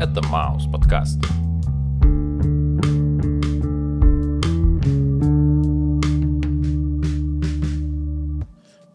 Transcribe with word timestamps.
Это 0.00 0.22
Маус 0.28 0.64
подкаст. 0.64 1.18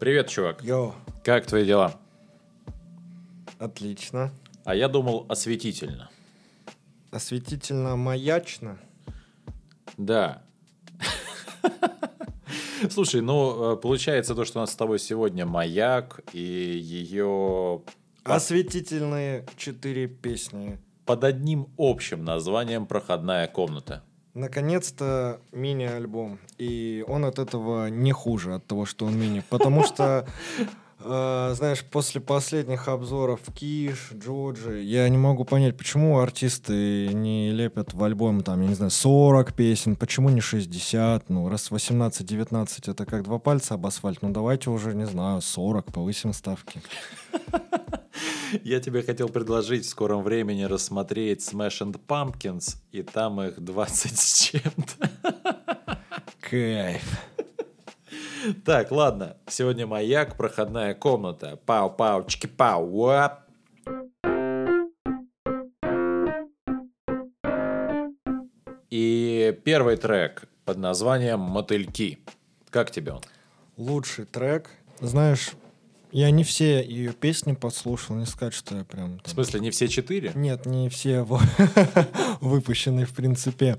Привет, 0.00 0.28
чувак. 0.28 0.64
Йо, 0.64 0.94
Как 1.22 1.46
твои 1.46 1.64
дела? 1.64 1.94
отлично. 3.60 4.32
А 4.64 4.74
я 4.74 4.88
думал 4.88 5.26
осветительно. 5.28 6.10
Осветительно-маячно. 7.12 8.76
Да. 9.96 10.42
Слушай, 12.90 13.20
ну, 13.20 13.74
э, 13.74 13.76
получается 13.76 14.34
то, 14.34 14.44
что 14.44 14.58
у 14.58 14.62
нас 14.62 14.72
с 14.72 14.74
тобой 14.74 14.98
сегодня 14.98 15.46
маяк 15.46 16.18
и 16.32 16.40
ее 16.40 17.82
Осветительные 18.24 19.46
четыре 19.56 20.08
песни. 20.08 20.80
Под 21.06 21.24
одним 21.24 21.68
общим 21.78 22.24
названием 22.24 22.86
«Проходная 22.86 23.46
комната». 23.46 24.02
Наконец-то 24.34 25.40
мини-альбом. 25.52 26.38
И 26.58 27.02
он 27.08 27.24
от 27.24 27.38
этого 27.38 27.88
не 27.88 28.12
хуже, 28.12 28.54
от 28.56 28.66
того, 28.66 28.84
что 28.84 29.06
он 29.06 29.18
мини. 29.18 29.42
Потому 29.48 29.82
что, 29.82 30.26
э, 31.00 31.52
знаешь, 31.54 31.82
после 31.84 32.20
последних 32.20 32.88
обзоров 32.88 33.40
Киш, 33.54 34.10
Джоджи, 34.12 34.82
я 34.82 35.08
не 35.08 35.16
могу 35.16 35.46
понять, 35.46 35.78
почему 35.78 36.18
артисты 36.18 37.08
не 37.14 37.50
лепят 37.50 37.94
в 37.94 38.04
альбом, 38.04 38.42
там, 38.42 38.60
я 38.60 38.68
не 38.68 38.74
знаю, 38.74 38.90
40 38.90 39.54
песен, 39.54 39.96
почему 39.96 40.28
не 40.28 40.42
60, 40.42 41.30
ну, 41.30 41.48
раз 41.48 41.70
18-19 41.70 42.90
это 42.90 43.06
как 43.06 43.22
два 43.22 43.38
пальца 43.38 43.74
об 43.74 43.86
асфальт, 43.86 44.20
ну, 44.20 44.30
давайте 44.30 44.68
уже, 44.68 44.92
не 44.92 45.06
знаю, 45.06 45.40
40, 45.40 45.86
повысим 45.92 46.34
ставки. 46.34 46.82
Я 48.64 48.80
тебе 48.80 49.02
хотел 49.02 49.28
предложить 49.28 49.84
в 49.84 49.88
скором 49.88 50.22
времени 50.22 50.64
рассмотреть 50.64 51.40
Smash 51.40 51.82
and 51.82 52.00
Pumpkins, 52.06 52.76
и 52.92 53.02
там 53.02 53.40
их 53.40 53.60
20 53.60 54.18
с 54.18 54.50
чем-то. 54.50 55.10
Кайф. 56.40 57.02
Так, 58.64 58.92
ладно. 58.92 59.36
Сегодня 59.48 59.86
маяк, 59.86 60.36
проходная 60.36 60.94
комната. 60.94 61.58
Пау-пау, 61.66 62.26
чики-пау, 62.26 62.86
уап. 62.86 63.42
И 68.90 69.58
первый 69.64 69.96
трек 69.96 70.44
под 70.64 70.78
названием 70.78 71.40
«Мотыльки». 71.40 72.18
Как 72.70 72.90
тебе 72.90 73.12
он? 73.12 73.22
Лучший 73.76 74.24
трек. 74.24 74.70
Знаешь, 75.00 75.50
я 76.12 76.30
не 76.30 76.44
все 76.44 76.82
ее 76.84 77.12
песни 77.12 77.54
послушал, 77.54 78.16
не 78.16 78.26
сказать, 78.26 78.54
что 78.54 78.76
я 78.76 78.84
прям... 78.84 79.18
В 79.18 79.22
там- 79.22 79.34
смысле, 79.34 79.60
не 79.60 79.70
все 79.70 79.88
четыре? 79.88 80.32
Нет, 80.34 80.66
не 80.66 80.88
все 80.88 81.22
выпущены, 82.40 83.04
в 83.04 83.12
принципе. 83.14 83.78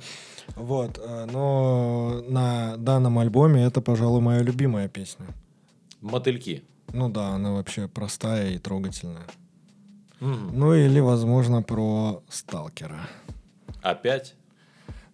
Вот, 0.55 0.97
э, 1.03 1.27
но 1.31 2.23
на 2.27 2.77
данном 2.77 3.19
альбоме 3.19 3.63
это, 3.63 3.81
пожалуй, 3.81 4.21
моя 4.21 4.41
любимая 4.41 4.87
песня. 4.87 5.27
Мотыльки. 6.01 6.63
Ну 6.93 7.09
да, 7.09 7.29
она 7.29 7.51
вообще 7.51 7.87
простая 7.87 8.51
и 8.51 8.57
трогательная. 8.57 9.25
Ну 10.19 10.73
или, 10.73 10.99
возможно, 10.99 11.61
про 11.61 12.23
сталкера. 12.29 13.07
Опять? 13.81 14.35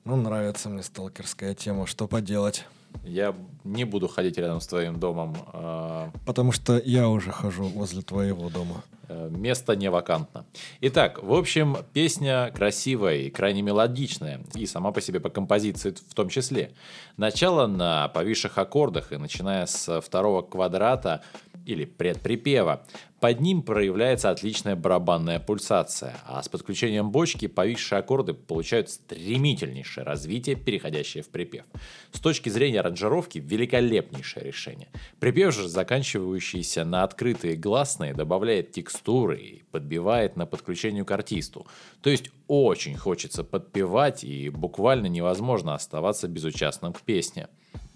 Ну, 0.05 0.15
нравится 0.15 0.69
мне 0.69 0.83
сталкерская 0.83 1.55
тема, 1.55 1.87
что 1.87 2.07
поделать. 2.07 2.65
Я 3.03 3.35
не 3.63 3.85
буду 3.85 4.07
ходить 4.07 4.37
рядом 4.37 4.59
с 4.61 4.67
твоим 4.67 4.99
домом. 4.99 5.35
а, 5.53 6.09
Потому 6.25 6.51
что 6.51 6.77
я 6.77 7.09
уже 7.09 7.31
хожу 7.31 7.63
возле 7.65 8.01
твоего 8.01 8.49
дома. 8.49 8.83
Э, 9.09 9.29
Место 9.29 9.75
не 9.75 9.89
вакантно. 9.89 10.45
Итак, 10.81 11.21
в 11.21 11.33
общем, 11.33 11.77
песня 11.93 12.51
красивая 12.55 13.17
и 13.17 13.29
крайне 13.29 13.61
мелодичная, 13.61 14.41
и 14.55 14.65
сама 14.65 14.91
по 14.91 15.01
себе 15.01 15.19
по 15.19 15.29
композиции 15.29 15.91
в 15.91 16.13
том 16.13 16.29
числе. 16.29 16.73
Начало 17.17 17.67
на 17.67 18.07
повисших 18.09 18.57
аккордах, 18.57 19.11
и 19.11 19.17
начиная 19.17 19.65
с 19.65 20.01
второго 20.01 20.41
квадрата 20.41 21.23
или 21.65 21.85
предприпева, 21.85 22.85
под 23.23 23.39
ним 23.39 23.61
проявляется 23.61 24.29
отличная 24.31 24.75
барабанная 24.75 25.39
пульсация, 25.39 26.13
а 26.25 26.43
с 26.43 26.49
подключением 26.49 27.09
бочки 27.09 27.47
повисшие 27.47 27.99
аккорды 27.99 28.33
получают 28.33 28.89
стремительнейшее 28.89 30.03
развитие, 30.03 30.57
переходящее 30.57 31.23
в 31.23 31.29
припев. 31.29 31.63
С 32.11 32.19
точки 32.19 32.49
зрения 32.49 32.81
аранжировки 32.81 33.39
великолепнейшее 33.39 34.43
решение. 34.43 34.89
Припев 35.21 35.53
же, 35.53 35.69
заканчивающийся 35.69 36.83
на 36.83 37.03
открытые 37.03 37.55
гласные, 37.55 38.13
добавляет 38.13 38.73
текстуры 38.93 39.39
и 39.39 39.63
подбивает 39.71 40.37
на 40.37 40.45
подключению 40.45 41.05
к 41.05 41.11
артисту. 41.11 41.65
То 42.01 42.09
есть 42.09 42.29
очень 42.47 42.95
хочется 42.95 43.43
подпевать 43.43 44.23
и 44.23 44.49
буквально 44.49 45.07
невозможно 45.07 45.73
оставаться 45.73 46.27
безучастным 46.27 46.93
к 46.93 47.01
песне. 47.01 47.47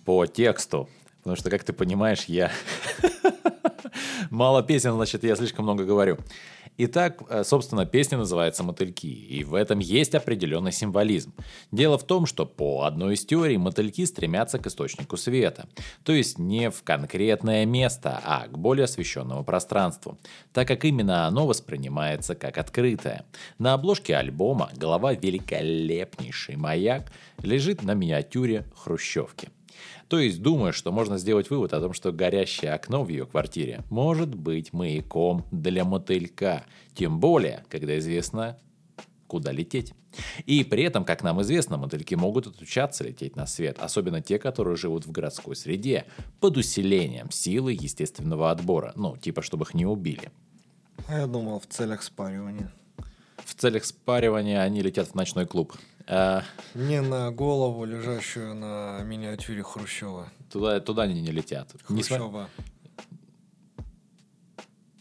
По 0.05 0.25
тексту. 0.25 0.89
Потому 1.19 1.35
что, 1.35 1.49
как 1.49 1.63
ты 1.63 1.73
понимаешь, 1.73 2.25
я 2.27 2.51
Мало 4.29 4.63
песен, 4.63 4.93
значит, 4.93 5.23
я 5.23 5.35
слишком 5.35 5.63
много 5.65 5.83
говорю. 5.83 6.17
Итак, 6.79 7.23
э, 7.27 7.43
собственно, 7.43 7.87
песня 7.87 8.19
называется 8.19 8.63
«Мотыльки», 8.63 9.07
и 9.07 9.43
в 9.43 9.55
этом 9.55 9.79
есть 9.79 10.13
определенный 10.13 10.71
символизм. 10.71 11.33
Дело 11.71 11.97
в 11.97 12.05
том, 12.05 12.27
что 12.27 12.45
по 12.45 12.83
одной 12.83 13.15
из 13.15 13.25
теорий 13.25 13.57
мотыльки 13.57 14.05
стремятся 14.05 14.59
к 14.59 14.67
источнику 14.67 15.17
света, 15.17 15.67
то 16.03 16.13
есть 16.13 16.37
не 16.37 16.69
в 16.69 16.83
конкретное 16.83 17.65
место, 17.65 18.21
а 18.23 18.47
к 18.47 18.57
более 18.59 18.83
освещенному 18.83 19.43
пространству, 19.43 20.19
так 20.53 20.67
как 20.67 20.85
именно 20.85 21.25
оно 21.25 21.47
воспринимается 21.47 22.35
как 22.35 22.59
открытое. 22.59 23.25
На 23.57 23.73
обложке 23.73 24.15
альбома 24.15 24.69
голова 24.75 25.13
великолепнейший 25.13 26.57
маяк 26.57 27.11
лежит 27.41 27.81
на 27.81 27.95
миниатюре 27.95 28.65
хрущевки. 28.75 29.49
То 30.07 30.19
есть 30.19 30.41
думаю, 30.41 30.73
что 30.73 30.91
можно 30.91 31.17
сделать 31.17 31.49
вывод 31.49 31.73
о 31.73 31.81
том, 31.81 31.93
что 31.93 32.11
горящее 32.11 32.73
окно 32.73 33.03
в 33.03 33.09
ее 33.09 33.25
квартире 33.25 33.83
может 33.89 34.33
быть 34.33 34.73
маяком 34.73 35.45
для 35.51 35.83
мотылька. 35.83 36.63
Тем 36.93 37.19
более, 37.19 37.63
когда 37.69 37.97
известно, 37.97 38.57
куда 39.27 39.51
лететь. 39.51 39.93
И 40.45 40.63
при 40.63 40.83
этом, 40.83 41.05
как 41.05 41.21
нам 41.21 41.41
известно, 41.41 41.77
мотыльки 41.77 42.15
могут 42.15 42.47
отучаться 42.47 43.03
лететь 43.03 43.35
на 43.35 43.45
свет, 43.45 43.77
особенно 43.79 44.21
те, 44.21 44.39
которые 44.39 44.77
живут 44.77 45.05
в 45.05 45.11
городской 45.11 45.55
среде, 45.55 46.05
под 46.39 46.57
усилением 46.57 47.29
силы 47.29 47.73
естественного 47.73 48.49
отбора, 48.49 48.93
ну, 48.95 49.17
типа, 49.17 49.41
чтобы 49.41 49.65
их 49.65 49.73
не 49.73 49.85
убили. 49.85 50.31
А 51.07 51.19
я 51.19 51.27
думал, 51.27 51.59
в 51.59 51.67
целях 51.67 52.01
спаривания. 52.01 52.71
В 53.45 53.53
целях 53.53 53.85
спаривания 53.85 54.61
они 54.61 54.81
летят 54.81 55.09
в 55.09 55.15
ночной 55.15 55.45
клуб. 55.45 55.73
А, 56.09 56.43
Не 56.73 57.01
на 57.01 57.31
голову, 57.31 57.83
лежащую 57.85 58.55
на 58.55 59.01
миниатюре 59.03 59.61
Хрущева. 59.63 60.29
туда, 60.49 60.79
туда 60.79 61.03
они 61.03 61.21
не 61.21 61.31
летят. 61.31 61.69
Хрущева. 61.83 62.49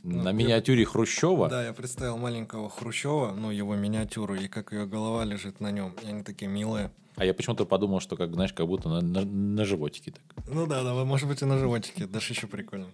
На 0.02 0.28
я- 0.28 0.32
миниатюре 0.32 0.84
Хрущева 0.84 1.48
Да, 1.48 1.64
я 1.64 1.72
представил 1.72 2.16
маленького 2.16 2.70
Хрущева, 2.70 3.32
ну, 3.32 3.50
его 3.50 3.74
миниатюру, 3.74 4.34
и 4.34 4.46
как 4.48 4.72
ее 4.72 4.86
голова 4.86 5.24
лежит 5.24 5.60
на 5.60 5.70
нем. 5.72 5.94
И 6.02 6.06
они 6.06 6.22
такие 6.22 6.48
милые. 6.50 6.90
А 7.16 7.24
я 7.24 7.34
почему-то 7.34 7.64
подумал, 7.66 8.00
что, 8.00 8.16
как, 8.16 8.32
знаешь, 8.34 8.52
как 8.52 8.66
будто 8.66 8.88
на, 8.88 9.00
на- 9.00 9.24
на 9.24 9.64
животике 9.64 10.12
так. 10.12 10.44
Ну 10.46 10.66
да, 10.66 10.82
да, 10.84 10.92
может 11.04 11.26
быть 11.28 11.40
и 11.42 11.44
на 11.44 11.58
животике, 11.58 12.06
даже 12.06 12.32
еще 12.34 12.46
прикольно. 12.46 12.86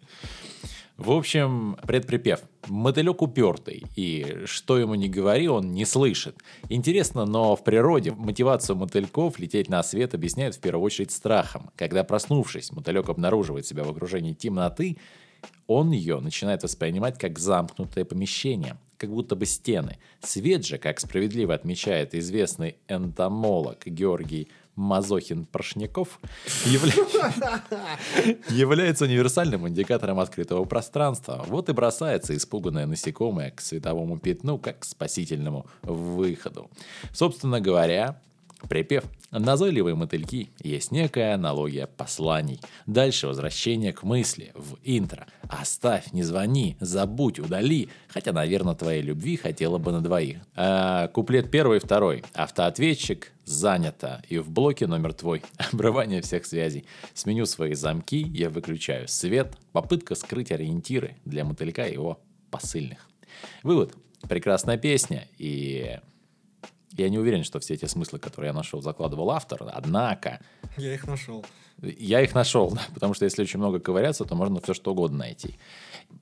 В 0.98 1.10
общем, 1.10 1.76
предприпев. 1.86 2.42
Мотылек 2.69 3.22
упертый, 3.22 3.84
и 3.97 4.42
что 4.44 4.78
ему 4.78 4.94
не 4.94 5.08
говори, 5.08 5.49
он 5.49 5.72
не 5.72 5.84
слышит. 5.84 6.37
Интересно, 6.69 7.25
но 7.25 7.56
в 7.56 7.64
природе 7.64 8.12
мотивацию 8.12 8.76
мотыльков 8.76 9.38
лететь 9.38 9.69
на 9.69 9.82
свет 9.82 10.14
объясняют 10.14 10.55
в 10.55 10.61
первую 10.61 10.84
очередь 10.84 11.11
страхом. 11.11 11.70
Когда 11.76 12.05
проснувшись, 12.05 12.70
мотылек 12.72 13.08
обнаруживает 13.08 13.66
себя 13.66 13.84
в 13.84 13.90
окружении 13.90 14.34
темноты, 14.34 14.99
он 15.66 15.90
ее 15.90 16.20
начинает 16.20 16.62
воспринимать 16.62 17.19
как 17.19 17.38
замкнутое 17.38 18.05
помещение, 18.05 18.76
как 18.96 19.11
будто 19.11 19.34
бы 19.34 19.46
стены. 19.46 19.99
Свет 20.20 20.64
же, 20.64 20.78
как 20.78 21.00
справедливо 21.00 21.55
отмечает 21.55 22.14
известный 22.14 22.76
энтомолог 22.87 23.84
Георгий 23.87 24.49
Мазохин-Поршняков, 24.76 26.19
явля- 26.64 27.60
является 28.48 29.04
универсальным 29.04 29.69
индикатором 29.69 30.19
открытого 30.20 30.64
пространства. 30.64 31.44
Вот 31.46 31.69
и 31.69 31.72
бросается 31.72 32.36
испуганное 32.36 32.86
насекомое 32.86 33.50
к 33.50 33.60
световому 33.60 34.19
пятну, 34.19 34.58
как 34.58 34.80
к 34.80 34.84
спасительному 34.84 35.66
выходу. 35.82 36.70
Собственно 37.12 37.60
говоря, 37.60 38.20
Припев. 38.69 39.05
Назойливые 39.31 39.94
мотыльки 39.94 40.50
есть 40.62 40.93
некая 40.93 41.35
аналогия 41.35 41.87
посланий. 41.87 42.61
Дальше 42.87 43.26
возвращение 43.26 43.93
к 43.93 44.03
мысли 44.03 44.53
в 44.55 44.76
интро. 44.82 45.26
Оставь, 45.49 46.12
не 46.12 46.23
звони, 46.23 46.76
забудь, 46.81 47.38
удали. 47.38 47.88
Хотя, 48.09 48.32
наверное, 48.32 48.75
твоей 48.75 49.03
любви 49.03 49.37
хотела 49.37 49.79
бы 49.79 49.91
на 49.93 50.03
двоих. 50.03 50.38
А, 50.55 51.09
куплет 51.09 51.50
первый 51.50 51.79
и 51.79 51.81
второй. 51.81 52.25
Автоответчик 52.35 53.32
занято. 53.44 54.23
И 54.29 54.38
в 54.38 54.50
блоке 54.50 54.87
номер 54.87 55.14
твой. 55.14 55.43
Обрывание 55.73 56.20
всех 56.20 56.44
связей. 56.44 56.85
Сменю 57.14 57.47
свои 57.47 57.75
замки, 57.75 58.20
я 58.20 58.50
выключаю 58.50 59.09
свет. 59.09 59.56
Попытка 59.73 60.14
скрыть 60.14 60.53
ориентиры 60.53 61.17
для 61.25 61.44
мотылька 61.44 61.87
и 61.87 61.94
его 61.94 62.20
посыльных. 62.50 63.09
Вывод. 63.62 63.94
Прекрасная 64.29 64.79
песня, 64.79 65.26
и 65.37 65.99
я 66.92 67.08
не 67.08 67.18
уверен, 67.18 67.44
что 67.44 67.60
все 67.60 67.74
эти 67.74 67.86
смыслы, 67.86 68.18
которые 68.18 68.48
я 68.48 68.54
нашел, 68.54 68.82
закладывал 68.82 69.30
автор, 69.30 69.64
однако... 69.72 70.40
Я 70.76 70.94
их 70.94 71.06
нашел. 71.06 71.44
Я 71.80 72.20
их 72.20 72.34
нашел, 72.34 72.70
да, 72.70 72.82
потому 72.94 73.14
что 73.14 73.24
если 73.24 73.42
очень 73.42 73.58
много 73.58 73.80
ковыряться, 73.80 74.24
то 74.24 74.34
можно 74.34 74.60
все 74.60 74.74
что 74.74 74.92
угодно 74.92 75.18
найти. 75.18 75.56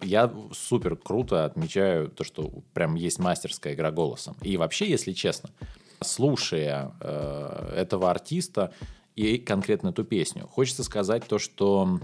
Я 0.00 0.32
супер 0.52 0.96
круто 0.96 1.44
отмечаю 1.44 2.08
то, 2.08 2.24
что 2.24 2.50
прям 2.72 2.94
есть 2.94 3.18
мастерская 3.18 3.74
игра 3.74 3.90
голосом. 3.90 4.36
И 4.42 4.56
вообще, 4.56 4.88
если 4.88 5.12
честно, 5.12 5.50
слушая 6.00 6.92
э, 7.00 7.74
этого 7.76 8.10
артиста 8.10 8.72
и 9.16 9.36
конкретно 9.38 9.88
эту 9.88 10.04
песню, 10.04 10.46
хочется 10.46 10.82
сказать 10.82 11.26
то, 11.26 11.38
что 11.38 12.00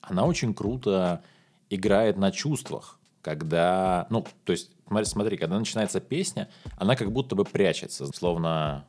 она 0.00 0.24
очень 0.24 0.54
круто 0.54 1.22
играет 1.68 2.16
на 2.16 2.30
чувствах, 2.30 2.98
когда, 3.20 4.06
ну, 4.10 4.24
то 4.44 4.52
есть, 4.52 4.70
смотри, 4.86 5.04
смотри, 5.06 5.36
когда 5.36 5.58
начинается 5.58 6.00
песня, 6.00 6.48
она 6.76 6.96
как 6.96 7.12
будто 7.12 7.34
бы 7.34 7.44
прячется, 7.44 8.06
словно 8.06 8.86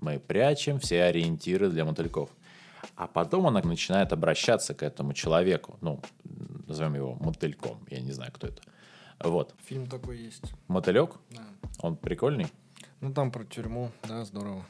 мы 0.00 0.18
прячем 0.18 0.78
все 0.78 1.04
ориентиры 1.04 1.70
для 1.70 1.84
мотыльков. 1.84 2.30
А 2.96 3.06
потом 3.06 3.46
она 3.46 3.60
начинает 3.62 4.12
обращаться 4.12 4.74
к 4.74 4.82
этому 4.82 5.12
человеку, 5.12 5.78
ну, 5.80 6.00
назовем 6.66 6.94
его 6.94 7.14
мотыльком, 7.14 7.78
я 7.90 8.00
не 8.00 8.12
знаю, 8.12 8.32
кто 8.32 8.48
это. 8.48 8.62
Вот. 9.22 9.54
Фильм 9.66 9.86
такой 9.86 10.18
есть. 10.18 10.52
Мотылек? 10.68 11.12
Да. 11.30 11.42
Он 11.80 11.96
прикольный? 11.96 12.48
Ну, 13.00 13.12
там 13.12 13.30
про 13.30 13.44
тюрьму, 13.44 13.90
да, 14.06 14.24
здорово. 14.24 14.64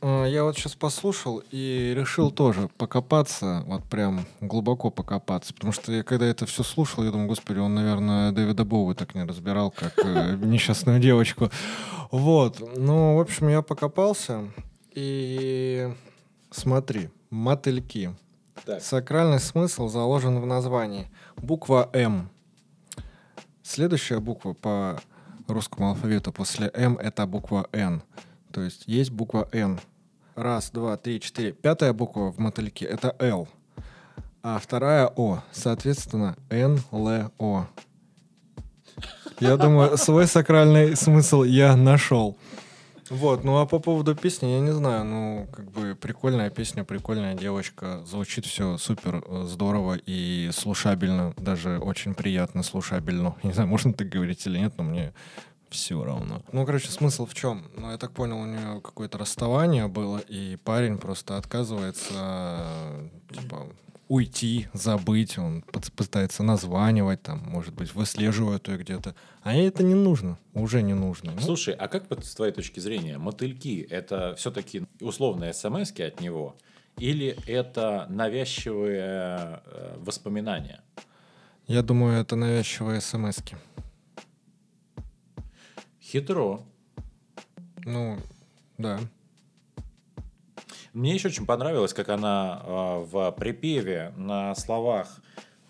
А, 0.00 0.24
Я 0.24 0.44
вот 0.44 0.56
сейчас 0.56 0.74
послушал 0.74 1.42
и 1.50 1.92
решил 1.96 2.30
тоже 2.30 2.68
покопаться, 2.76 3.64
вот 3.66 3.84
прям 3.84 4.26
глубоко 4.40 4.90
покопаться, 4.90 5.54
потому 5.54 5.72
что 5.72 5.92
я 5.92 6.02
когда 6.02 6.26
это 6.26 6.46
все 6.46 6.62
слушал, 6.62 7.04
я 7.04 7.10
думаю, 7.10 7.28
господи, 7.28 7.58
он, 7.58 7.74
наверное, 7.74 8.32
Дэвида 8.32 8.64
Боуи 8.64 8.94
так 8.94 9.14
не 9.14 9.24
разбирал, 9.24 9.70
как 9.70 9.94
э, 9.98 10.36
несчастную 10.42 11.00
девочку. 11.00 11.50
Вот, 12.10 12.62
ну, 12.76 13.16
в 13.16 13.20
общем, 13.20 13.48
я 13.48 13.62
покопался, 13.62 14.50
и 14.92 15.92
смотри, 16.50 17.10
мотыльки. 17.30 18.14
Так. 18.64 18.80
Сакральный 18.82 19.38
смысл 19.38 19.88
заложен 19.88 20.40
в 20.40 20.46
названии. 20.46 21.08
Буква 21.36 21.90
М. 21.92 22.30
Следующая 23.62 24.20
буква 24.20 24.54
по 24.54 24.98
русскому 25.46 25.90
алфавиту 25.90 26.32
после 26.32 26.70
М 26.72 26.96
это 26.96 27.26
буква 27.26 27.68
Н. 27.72 28.02
То 28.56 28.62
есть 28.62 28.84
есть 28.86 29.10
буква 29.10 29.50
Н. 29.52 29.78
Раз, 30.34 30.70
два, 30.70 30.96
три, 30.96 31.20
четыре. 31.20 31.52
Пятая 31.52 31.92
буква 31.92 32.32
в 32.32 32.38
мотыльке 32.38 32.86
это 32.86 33.14
Л. 33.18 33.48
А 34.42 34.58
вторая 34.58 35.12
О. 35.14 35.42
Соответственно, 35.52 36.38
Н, 36.48 36.80
Л, 36.90 37.30
О. 37.38 37.66
Я 39.40 39.58
думаю, 39.58 39.98
свой 39.98 40.26
сакральный 40.26 40.96
смысл 40.96 41.42
я 41.42 41.76
нашел. 41.76 42.38
Вот, 43.10 43.44
ну 43.44 43.58
а 43.58 43.66
по 43.66 43.78
поводу 43.78 44.16
песни, 44.16 44.46
я 44.46 44.60
не 44.60 44.72
знаю, 44.72 45.04
ну, 45.04 45.48
как 45.52 45.70
бы 45.70 45.94
прикольная 45.94 46.48
песня, 46.48 46.82
прикольная 46.82 47.34
девочка, 47.34 48.02
звучит 48.06 48.46
все 48.46 48.78
супер 48.78 49.22
э, 49.26 49.44
здорово 49.46 49.98
и 50.06 50.48
слушабельно, 50.54 51.34
даже 51.36 51.78
очень 51.78 52.14
приятно 52.14 52.62
слушабельно. 52.62 53.36
Не 53.42 53.52
знаю, 53.52 53.68
можно 53.68 53.92
так 53.92 54.08
говорить 54.08 54.46
или 54.46 54.58
нет, 54.58 54.72
но 54.78 54.84
мне 54.84 55.12
все 55.76 56.02
равно. 56.02 56.42
Ну, 56.52 56.66
короче, 56.66 56.90
смысл 56.90 57.26
в 57.26 57.34
чем? 57.34 57.70
Ну, 57.76 57.90
я 57.90 57.98
так 57.98 58.12
понял, 58.12 58.38
у 58.38 58.46
нее 58.46 58.80
какое-то 58.80 59.18
расставание 59.18 59.86
было, 59.86 60.18
и 60.18 60.56
парень 60.56 60.98
просто 60.98 61.36
отказывается, 61.36 62.14
э, 62.14 63.08
типа, 63.32 63.66
уйти, 64.08 64.68
забыть, 64.72 65.38
он 65.38 65.64
пыт- 65.72 65.92
пытается 65.92 66.42
названивать, 66.42 67.22
там, 67.22 67.38
может 67.46 67.74
быть, 67.74 67.94
выслеживает 67.94 68.68
ее 68.68 68.78
где-то. 68.78 69.14
А 69.42 69.54
ей 69.54 69.68
это 69.68 69.82
не 69.82 69.94
нужно, 69.94 70.38
уже 70.54 70.82
не 70.82 70.94
нужно. 70.94 71.32
Ну, 71.32 71.40
Слушай, 71.40 71.74
а 71.74 71.88
как 71.88 72.04
с 72.24 72.34
твоей 72.34 72.52
точки 72.52 72.80
зрения, 72.80 73.18
мотыльки 73.18 73.86
это 73.90 74.34
все-таки 74.36 74.86
условные 75.00 75.52
смс 75.52 75.92
от 75.92 76.20
него, 76.20 76.56
или 76.96 77.36
это 77.46 78.06
навязчивые 78.08 79.60
э, 79.66 79.96
воспоминания? 79.98 80.80
Я 81.66 81.82
думаю, 81.82 82.20
это 82.20 82.36
навязчивые 82.36 83.00
смс 83.00 83.38
-ки. 83.38 83.56
Хитро. 86.16 86.62
Ну, 87.84 88.18
да. 88.78 88.98
Мне 90.94 91.12
еще 91.12 91.28
очень 91.28 91.44
понравилось, 91.44 91.92
как 91.92 92.08
она 92.08 92.62
э, 92.64 93.04
в 93.04 93.32
припеве 93.32 94.14
на 94.16 94.54
словах 94.54 95.20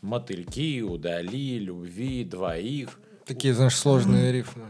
мотыльки, 0.02 0.82
удали, 0.82 1.58
любви, 1.58 2.22
двоих. 2.22 3.00
Такие, 3.25 3.54
знаешь, 3.54 3.75
сложные 3.75 4.31
рифмы. 4.31 4.66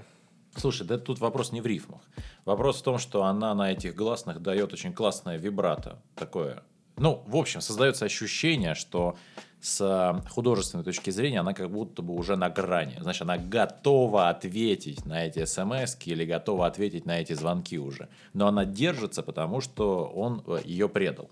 Слушай, 0.57 0.87
да 0.87 0.97
тут 0.97 1.19
вопрос 1.19 1.53
не 1.53 1.61
в 1.61 1.67
рифмах. 1.67 2.01
Вопрос 2.47 2.81
в 2.81 2.83
том, 2.83 2.97
что 2.97 3.25
она 3.25 3.55
на 3.55 3.71
этих 3.71 3.95
гласных 3.95 4.41
дает 4.41 4.73
очень 4.73 4.95
классное 4.95 5.37
вибрато. 5.37 6.01
Такое. 6.15 6.63
Ну, 6.97 7.23
в 7.27 7.37
общем, 7.37 7.61
создается 7.61 8.07
ощущение, 8.07 8.75
что 8.75 9.19
с 9.67 10.23
художественной 10.31 10.85
точки 10.85 11.11
зрения 11.11 11.41
она 11.41 11.53
как 11.53 11.71
будто 11.71 12.01
бы 12.01 12.15
уже 12.15 12.37
на 12.37 12.49
грани. 12.49 12.97
Значит, 13.01 13.23
она 13.23 13.37
готова 13.37 14.29
ответить 14.29 15.05
на 15.05 15.27
эти 15.27 15.45
смс 15.45 15.97
или 16.05 16.25
готова 16.25 16.67
ответить 16.67 17.05
на 17.05 17.21
эти 17.21 17.33
звонки 17.33 17.77
уже. 17.77 18.09
Но 18.33 18.47
она 18.47 18.65
держится, 18.65 19.25
потому 19.25 19.61
что 19.61 20.05
он 20.05 20.45
э, 20.47 20.61
ее 20.65 20.89
предал. 20.89 21.31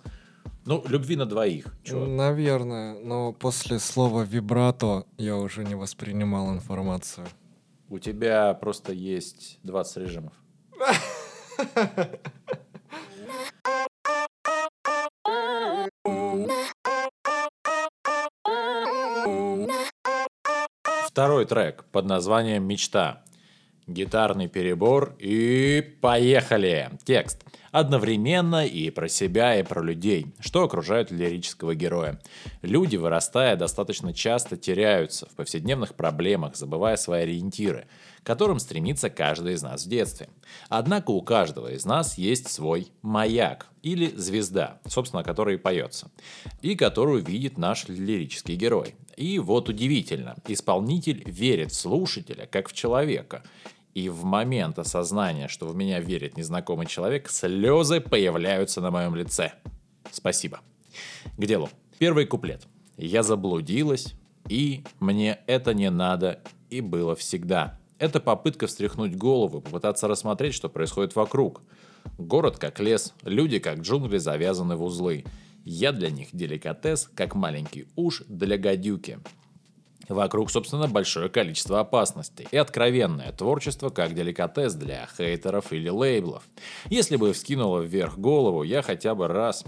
Ну, 0.67 0.83
любви 0.89 1.15
на 1.15 1.27
двоих. 1.27 1.67
Чё? 1.85 2.07
Наверное, 2.07 2.99
но 2.99 3.33
после 3.33 3.79
слова 3.79 4.23
вибрато 4.23 5.05
я 5.17 5.37
уже 5.37 5.63
не 5.63 5.77
воспринимал 5.77 6.53
информацию. 6.53 7.29
У 7.89 8.01
тебя 8.01 8.53
просто 8.55 8.93
есть 8.93 9.61
20 9.63 9.97
режимов. 9.99 10.33
Второй 21.15 21.45
трек 21.45 21.85
под 21.93 22.07
названием 22.07 22.65
«Мечта». 22.65 23.23
Гитарный 23.87 24.49
перебор 24.49 25.15
и 25.21 25.97
поехали. 26.01 26.91
Текст. 27.05 27.45
Одновременно 27.75 28.65
и 28.65 28.89
про 28.91 29.09
себя, 29.09 29.59
и 29.59 29.65
про 29.65 29.83
людей, 29.83 30.29
что 30.39 30.63
окружают 30.63 31.11
лирического 31.11 31.75
героя. 31.75 32.21
Люди, 32.63 32.95
вырастая, 32.95 33.57
достаточно 33.57 34.15
часто 34.15 34.57
теряются 34.57 35.27
в 35.27 35.31
повседневных 35.31 35.97
проблемах, 35.97 36.55
забывая 36.55 36.95
свои 36.95 37.23
ориентиры, 37.23 37.89
к 38.23 38.27
которым 38.27 38.61
стремится 38.61 39.11
каждый 39.11 39.55
из 39.55 39.65
нас 39.65 39.87
в 39.87 39.89
детстве. 39.89 40.29
Однако 40.69 41.11
у 41.11 41.21
каждого 41.21 41.73
из 41.73 41.85
нас 41.85 42.17
есть 42.17 42.49
свой 42.49 42.93
маяк 43.03 43.67
или 43.83 44.07
звезда, 44.07 44.81
собственно, 44.87 45.25
которая 45.25 45.57
и 45.57 45.59
поется, 45.59 46.13
и 46.63 46.77
которую 46.77 47.25
видит 47.25 47.59
наш 47.59 47.89
лирический 47.89 48.55
герой. 48.55 48.95
И 49.17 49.41
вот 49.41 49.69
удивительно, 49.69 50.37
исполнитель 50.47 51.25
верит 51.27 51.73
в 51.73 51.75
слушателя, 51.75 52.47
как 52.47 52.69
в 52.69 52.73
человека. 52.73 53.43
И 53.95 54.09
в 54.09 54.25
момент 54.25 54.79
осознания, 54.81 55.47
что 55.47 55.69
в 55.69 55.77
меня 55.77 56.01
верит 56.01 56.37
незнакомый 56.37 56.87
человек, 56.87 57.31
слезы 57.31 58.01
появляются 58.01 58.81
на 58.81 58.91
моем 58.91 59.15
лице. 59.15 59.53
Спасибо. 60.11 60.61
К 61.37 61.47
делу. 61.47 61.71
Первый 61.99 62.27
куплет. 62.27 62.67
Я 62.97 63.23
заблудилась, 63.23 64.15
и 64.49 64.85
мне 64.99 65.39
это 65.47 65.75
не 65.75 65.91
надо, 65.91 66.41
и 66.71 66.81
было 66.81 67.15
всегда. 67.15 67.79
Это 67.99 68.19
попытка 68.19 68.67
встряхнуть 68.67 69.17
голову, 69.17 69.61
попытаться 69.61 70.09
рассмотреть, 70.09 70.55
что 70.55 70.69
происходит 70.69 71.15
вокруг. 71.15 71.63
Город 72.19 72.59
как 72.59 72.81
лес, 72.81 73.15
люди 73.23 73.61
как 73.61 73.79
джунгли 73.79 74.19
завязаны 74.19 74.77
в 74.77 74.83
узлы. 74.83 75.25
Я 75.65 75.93
для 75.93 76.11
них 76.11 76.29
деликатес, 76.33 77.09
как 77.15 77.35
маленький 77.35 77.87
уж 77.95 78.25
для 78.29 78.59
гадюки. 78.59 79.21
Вокруг, 80.09 80.51
собственно, 80.51 80.89
большое 80.89 81.29
количество 81.29 81.81
опасностей. 81.81 82.47
И 82.51 82.57
откровенное 82.57 83.33
творчество 83.33 83.89
как 83.91 84.15
деликатес 84.15 84.75
для 84.75 85.09
хейтеров 85.17 85.73
или 85.73 85.89
лейблов. 85.89 86.43
Если 86.87 87.17
бы 87.17 87.33
вскинула 87.33 87.81
вверх 87.81 88.19
голову, 88.19 88.63
я 88.63 88.83
хотя 88.83 89.15
бы 89.15 89.29
раз, 89.29 89.65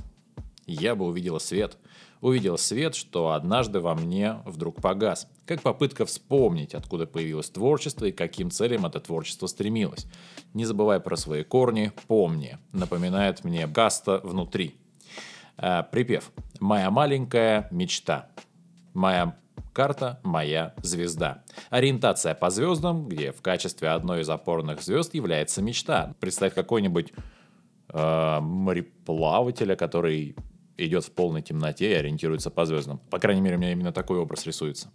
я 0.66 0.94
бы 0.94 1.06
увидела 1.06 1.38
свет. 1.38 1.78
Увидела 2.20 2.56
свет, 2.56 2.94
что 2.94 3.32
однажды 3.32 3.80
во 3.80 3.94
мне 3.94 4.38
вдруг 4.46 4.80
погас. 4.80 5.28
Как 5.44 5.62
попытка 5.62 6.06
вспомнить, 6.06 6.74
откуда 6.74 7.06
появилось 7.06 7.50
творчество 7.50 8.06
и 8.06 8.12
каким 8.12 8.50
целям 8.50 8.86
это 8.86 9.00
творчество 9.00 9.46
стремилось. 9.46 10.06
Не 10.54 10.64
забывай 10.64 10.98
про 10.98 11.16
свои 11.16 11.44
корни, 11.44 11.92
помни, 12.08 12.58
напоминает 12.72 13.44
мне 13.44 13.66
Гаста 13.66 14.20
внутри. 14.24 14.76
А, 15.58 15.82
припев. 15.82 16.32
«Моя 16.58 16.90
маленькая 16.90 17.68
мечта». 17.70 18.28
Моя 18.94 19.36
карта 19.76 20.18
«Моя 20.22 20.72
звезда». 20.82 21.44
Ориентация 21.68 22.34
по 22.34 22.48
звездам, 22.48 23.10
где 23.10 23.30
в 23.30 23.42
качестве 23.42 23.90
одной 23.90 24.22
из 24.22 24.30
опорных 24.30 24.80
звезд 24.80 25.12
является 25.12 25.60
мечта. 25.60 26.14
Представь 26.18 26.54
какой-нибудь 26.54 27.12
э, 27.90 28.38
мореплавателя, 28.40 29.76
который 29.76 30.34
идет 30.78 31.04
в 31.04 31.12
полной 31.12 31.42
темноте 31.42 31.90
и 31.90 31.94
ориентируется 31.94 32.50
по 32.50 32.64
звездам. 32.64 33.02
По 33.10 33.18
крайней 33.18 33.42
мере, 33.42 33.56
у 33.56 33.58
меня 33.58 33.72
именно 33.72 33.92
такой 33.92 34.18
образ 34.18 34.46
рисуется. 34.46 34.90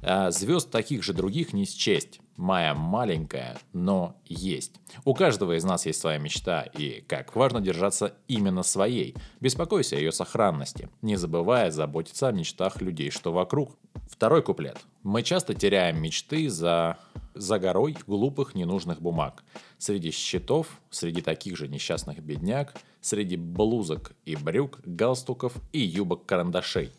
А 0.00 0.30
звезд 0.30 0.70
таких 0.70 1.02
же 1.02 1.12
других 1.12 1.52
не 1.52 1.64
счесть. 1.64 2.20
Моя 2.36 2.74
маленькая, 2.74 3.58
но 3.72 4.16
есть. 4.24 4.72
У 5.04 5.14
каждого 5.14 5.56
из 5.56 5.62
нас 5.62 5.86
есть 5.86 6.00
своя 6.00 6.18
мечта, 6.18 6.62
и 6.62 7.04
как 7.06 7.36
важно 7.36 7.60
держаться 7.60 8.14
именно 8.26 8.64
своей. 8.64 9.14
Беспокойся 9.40 9.94
о 9.94 10.00
ее 10.00 10.10
сохранности, 10.10 10.88
не 11.00 11.14
забывая 11.14 11.70
заботиться 11.70 12.26
о 12.26 12.32
мечтах 12.32 12.80
людей, 12.80 13.10
что 13.10 13.32
вокруг. 13.32 13.76
Второй 14.10 14.42
куплет. 14.42 14.78
Мы 15.04 15.22
часто 15.22 15.54
теряем 15.54 16.02
мечты 16.02 16.48
за, 16.50 16.98
за 17.34 17.60
горой 17.60 17.96
глупых 18.06 18.56
ненужных 18.56 19.00
бумаг. 19.00 19.44
Среди 19.78 20.10
счетов, 20.10 20.80
среди 20.90 21.20
таких 21.20 21.56
же 21.56 21.68
несчастных 21.68 22.18
бедняк, 22.18 22.74
среди 23.00 23.36
блузок 23.36 24.12
и 24.24 24.34
брюк, 24.34 24.80
галстуков 24.84 25.54
и 25.72 25.78
юбок-карандашей. 25.78 26.90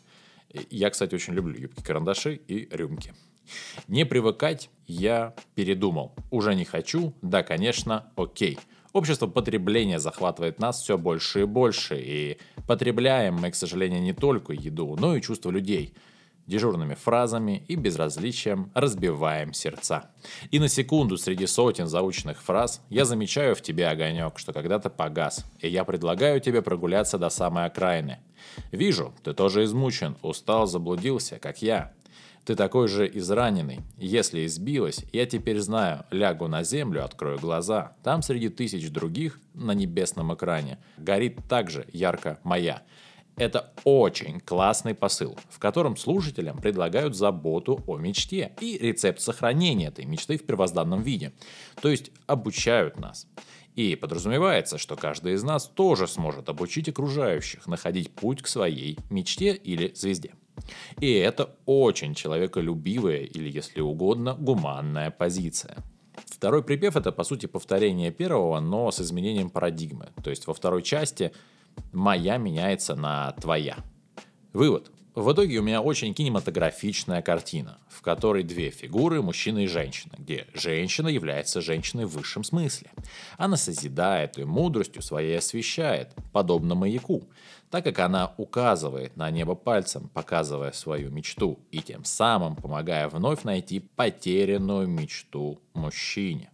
Я, 0.70 0.88
кстати, 0.88 1.14
очень 1.14 1.34
люблю 1.34 1.58
юбки-карандаши 1.58 2.40
и 2.48 2.68
рюмки. 2.74 3.12
Не 3.88 4.04
привыкать 4.04 4.70
я 4.86 5.34
передумал. 5.54 6.14
Уже 6.30 6.54
не 6.54 6.64
хочу, 6.64 7.12
да, 7.22 7.42
конечно, 7.42 8.10
окей. 8.16 8.58
Общество 8.92 9.26
потребления 9.26 9.98
захватывает 9.98 10.58
нас 10.58 10.80
все 10.80 10.96
больше 10.96 11.42
и 11.42 11.44
больше, 11.44 12.00
и 12.00 12.38
потребляем 12.66 13.34
мы, 13.34 13.50
к 13.50 13.54
сожалению, 13.54 14.00
не 14.00 14.14
только 14.14 14.52
еду, 14.52 14.96
но 14.98 15.16
и 15.16 15.20
чувства 15.20 15.50
людей. 15.50 15.92
Дежурными 16.46 16.94
фразами 16.94 17.64
и 17.66 17.74
безразличием 17.74 18.70
разбиваем 18.72 19.52
сердца. 19.52 20.10
И 20.52 20.60
на 20.60 20.68
секунду 20.68 21.18
среди 21.18 21.46
сотен 21.46 21.88
заученных 21.88 22.40
фраз 22.40 22.80
я 22.88 23.04
замечаю 23.04 23.56
в 23.56 23.62
тебе 23.62 23.88
огонек, 23.88 24.38
что 24.38 24.52
когда-то 24.52 24.88
погас, 24.88 25.44
и 25.60 25.68
я 25.68 25.84
предлагаю 25.84 26.40
тебе 26.40 26.62
прогуляться 26.62 27.18
до 27.18 27.30
самой 27.30 27.66
окраины. 27.66 28.20
Вижу, 28.70 29.12
ты 29.24 29.34
тоже 29.34 29.64
измучен, 29.64 30.16
устал, 30.22 30.66
заблудился, 30.66 31.40
как 31.40 31.62
я. 31.62 31.92
Ты 32.46 32.54
такой 32.54 32.86
же 32.86 33.10
израненный. 33.12 33.80
Если 33.98 34.46
избилась, 34.46 35.04
я 35.12 35.26
теперь 35.26 35.58
знаю, 35.58 36.06
лягу 36.12 36.46
на 36.46 36.62
землю, 36.62 37.04
открою 37.04 37.40
глаза. 37.40 37.96
Там 38.04 38.22
среди 38.22 38.50
тысяч 38.50 38.88
других 38.88 39.40
на 39.52 39.72
небесном 39.72 40.32
экране 40.32 40.78
горит 40.96 41.40
также 41.48 41.86
ярко 41.92 42.38
моя. 42.44 42.84
Это 43.36 43.72
очень 43.82 44.38
классный 44.38 44.94
посыл, 44.94 45.36
в 45.50 45.58
котором 45.58 45.96
слушателям 45.96 46.58
предлагают 46.58 47.16
заботу 47.16 47.82
о 47.88 47.98
мечте 47.98 48.52
и 48.60 48.78
рецепт 48.78 49.20
сохранения 49.20 49.88
этой 49.88 50.04
мечты 50.04 50.38
в 50.38 50.46
первозданном 50.46 51.02
виде. 51.02 51.32
То 51.82 51.90
есть 51.90 52.12
обучают 52.28 52.96
нас. 52.96 53.26
И 53.74 53.96
подразумевается, 53.96 54.78
что 54.78 54.94
каждый 54.94 55.34
из 55.34 55.42
нас 55.42 55.66
тоже 55.66 56.06
сможет 56.06 56.48
обучить 56.48 56.88
окружающих 56.88 57.66
находить 57.66 58.12
путь 58.12 58.40
к 58.40 58.46
своей 58.46 58.98
мечте 59.10 59.52
или 59.52 59.92
звезде. 59.96 60.32
И 61.00 61.12
это 61.12 61.56
очень 61.66 62.14
человеколюбивая 62.14 63.20
или, 63.20 63.48
если 63.48 63.80
угодно, 63.80 64.34
гуманная 64.34 65.10
позиция. 65.10 65.76
Второй 66.26 66.62
припев– 66.62 66.96
это, 66.96 67.12
по 67.12 67.24
сути, 67.24 67.46
повторение 67.46 68.10
первого, 68.10 68.60
но 68.60 68.90
с 68.90 69.00
изменением 69.00 69.50
парадигмы. 69.50 70.08
То 70.22 70.30
есть 70.30 70.46
во 70.46 70.54
второй 70.54 70.82
части 70.82 71.32
«моя» 71.92 72.38
меняется 72.38 72.94
на 72.94 73.32
«твоя». 73.32 73.76
Вывод. 74.52 74.90
В 75.16 75.32
итоге 75.32 75.60
у 75.60 75.62
меня 75.62 75.80
очень 75.80 76.12
кинематографичная 76.12 77.22
картина, 77.22 77.78
в 77.88 78.02
которой 78.02 78.42
две 78.42 78.68
фигуры, 78.68 79.22
мужчина 79.22 79.60
и 79.60 79.66
женщина, 79.66 80.12
где 80.18 80.46
женщина 80.52 81.08
является 81.08 81.62
женщиной 81.62 82.04
в 82.04 82.10
высшем 82.10 82.44
смысле. 82.44 82.90
Она 83.38 83.56
созидает 83.56 84.36
и 84.36 84.44
мудростью 84.44 85.00
своей 85.00 85.38
освещает, 85.38 86.14
подобно 86.34 86.74
маяку, 86.74 87.24
так 87.70 87.84
как 87.84 87.98
она 88.00 88.34
указывает 88.36 89.16
на 89.16 89.30
небо 89.30 89.54
пальцем, 89.54 90.10
показывая 90.12 90.72
свою 90.72 91.10
мечту, 91.10 91.60
и 91.70 91.80
тем 91.80 92.04
самым 92.04 92.54
помогая 92.54 93.08
вновь 93.08 93.42
найти 93.42 93.80
потерянную 93.80 94.86
мечту 94.86 95.58
мужчине. 95.72 96.50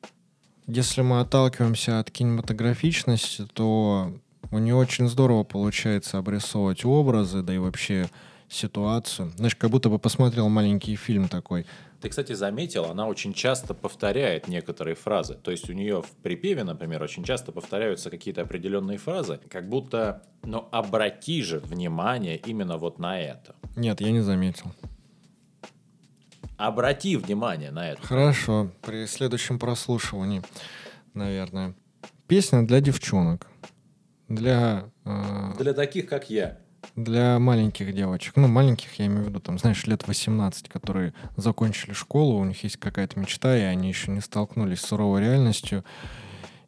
Если 0.68 1.02
мы 1.02 1.18
отталкиваемся 1.18 1.98
от 1.98 2.12
кинематографичности, 2.12 3.44
то 3.52 4.12
у 4.52 4.58
нее 4.58 4.76
очень 4.76 5.08
здорово 5.08 5.42
получается 5.42 6.18
обрисовывать 6.18 6.84
образы, 6.84 7.42
да 7.42 7.52
и 7.52 7.58
вообще 7.58 8.08
ситуацию. 8.52 9.32
Знаешь, 9.36 9.56
как 9.56 9.70
будто 9.70 9.88
бы 9.88 9.98
посмотрел 9.98 10.48
маленький 10.48 10.96
фильм 10.96 11.28
такой. 11.28 11.66
Ты, 12.00 12.08
кстати, 12.08 12.32
заметил, 12.32 12.86
она 12.86 13.06
очень 13.06 13.32
часто 13.32 13.74
повторяет 13.74 14.48
некоторые 14.48 14.96
фразы. 14.96 15.34
То 15.34 15.52
есть 15.52 15.70
у 15.70 15.72
нее 15.72 16.02
в 16.02 16.10
припеве, 16.22 16.64
например, 16.64 17.02
очень 17.02 17.22
часто 17.22 17.52
повторяются 17.52 18.10
какие-то 18.10 18.42
определенные 18.42 18.98
фразы, 18.98 19.38
как 19.48 19.68
будто, 19.68 20.22
ну, 20.42 20.68
обрати 20.72 21.42
же 21.42 21.60
внимание 21.60 22.36
именно 22.36 22.76
вот 22.76 22.98
на 22.98 23.20
это. 23.20 23.54
Нет, 23.76 24.00
я 24.00 24.10
не 24.10 24.20
заметил. 24.20 24.72
Обрати 26.56 27.16
внимание 27.16 27.70
на 27.70 27.90
это. 27.90 28.02
Хорошо, 28.02 28.70
при 28.82 29.06
следующем 29.06 29.58
прослушивании, 29.58 30.42
наверное. 31.14 31.74
Песня 32.26 32.66
для 32.66 32.80
девчонок. 32.80 33.46
Для... 34.28 34.90
Э... 35.04 35.52
Для 35.58 35.72
таких, 35.72 36.08
как 36.08 36.30
я 36.30 36.61
для 36.96 37.38
маленьких 37.38 37.94
девочек, 37.94 38.36
ну, 38.36 38.48
маленьких, 38.48 38.92
я 38.98 39.06
имею 39.06 39.24
в 39.24 39.28
виду, 39.28 39.40
там, 39.40 39.58
знаешь, 39.58 39.84
лет 39.86 40.06
18, 40.06 40.68
которые 40.68 41.14
закончили 41.36 41.92
школу, 41.92 42.38
у 42.38 42.44
них 42.44 42.62
есть 42.64 42.76
какая-то 42.76 43.18
мечта, 43.18 43.56
и 43.56 43.62
они 43.62 43.88
еще 43.88 44.10
не 44.10 44.20
столкнулись 44.20 44.80
с 44.80 44.86
суровой 44.86 45.20
реальностью, 45.20 45.84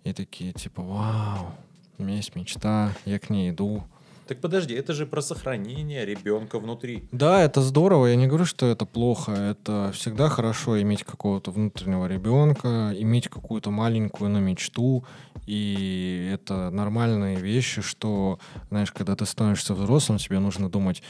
и 0.04 0.12
такие, 0.12 0.52
типа, 0.52 0.82
вау, 0.82 1.54
у 1.98 2.02
меня 2.02 2.16
есть 2.16 2.34
мечта, 2.34 2.92
я 3.04 3.18
к 3.18 3.30
ней 3.30 3.50
иду, 3.50 3.84
так 4.26 4.40
подожди, 4.40 4.74
это 4.74 4.92
же 4.92 5.06
про 5.06 5.22
сохранение 5.22 6.04
ребенка 6.04 6.58
внутри. 6.58 7.08
Да, 7.12 7.42
это 7.42 7.60
здорово. 7.60 8.06
Я 8.06 8.16
не 8.16 8.26
говорю, 8.26 8.44
что 8.44 8.66
это 8.66 8.86
плохо. 8.86 9.32
Это 9.32 9.90
всегда 9.94 10.28
хорошо 10.28 10.80
иметь 10.80 11.04
какого-то 11.04 11.50
внутреннего 11.50 12.06
ребенка, 12.06 12.94
иметь 12.96 13.28
какую-то 13.28 13.70
маленькую, 13.70 14.30
но 14.30 14.40
мечту. 14.40 15.04
И 15.46 16.30
это 16.32 16.70
нормальные 16.70 17.36
вещи, 17.36 17.82
что, 17.82 18.38
знаешь, 18.70 18.92
когда 18.92 19.14
ты 19.14 19.26
становишься 19.26 19.74
взрослым, 19.74 20.18
тебе 20.18 20.38
нужно 20.38 20.70
думать, 20.70 21.02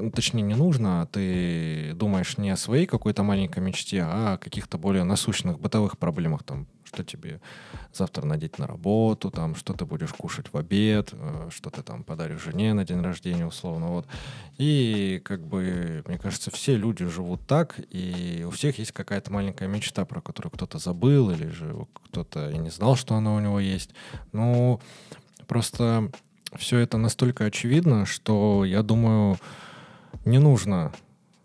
ну, 0.00 0.10
точнее, 0.10 0.42
не 0.42 0.54
нужно, 0.54 1.02
а 1.02 1.06
ты 1.06 1.92
думаешь 1.94 2.38
не 2.38 2.50
о 2.50 2.56
своей 2.56 2.86
какой-то 2.86 3.22
маленькой 3.22 3.60
мечте, 3.60 4.02
а 4.02 4.34
о 4.34 4.38
каких-то 4.38 4.78
более 4.78 5.04
насущных 5.04 5.58
бытовых 5.58 5.98
проблемах, 5.98 6.42
там, 6.42 6.66
что 6.84 7.04
тебе 7.04 7.40
завтра 7.92 8.26
надеть 8.26 8.58
на 8.58 8.66
работу, 8.66 9.30
там, 9.30 9.54
что 9.54 9.72
ты 9.72 9.84
будешь 9.84 10.12
кушать 10.12 10.52
в 10.52 10.56
обед, 10.56 11.10
э, 11.12 11.48
что 11.50 11.70
ты 11.70 11.82
там 11.82 12.04
подаришь 12.04 12.42
жене 12.42 12.74
на 12.74 12.84
день 12.84 13.00
рождения, 13.00 13.46
условно, 13.46 13.88
вот. 13.88 14.06
И, 14.58 15.20
как 15.24 15.46
бы, 15.46 16.02
мне 16.06 16.18
кажется, 16.18 16.50
все 16.50 16.76
люди 16.76 17.06
живут 17.06 17.46
так, 17.46 17.80
и 17.90 18.44
у 18.46 18.50
всех 18.50 18.78
есть 18.78 18.92
какая-то 18.92 19.32
маленькая 19.32 19.68
мечта, 19.68 20.04
про 20.04 20.20
которую 20.20 20.52
кто-то 20.52 20.78
забыл, 20.78 21.30
или 21.30 21.48
же 21.48 21.86
кто-то 22.04 22.50
и 22.50 22.58
не 22.58 22.70
знал, 22.70 22.96
что 22.96 23.14
она 23.14 23.34
у 23.34 23.40
него 23.40 23.58
есть. 23.58 23.90
Ну, 24.32 24.80
просто 25.46 26.10
все 26.56 26.78
это 26.78 26.98
настолько 26.98 27.46
очевидно, 27.46 28.06
что 28.06 28.64
я 28.64 28.82
думаю, 28.82 29.38
не 30.24 30.38
нужно 30.38 30.92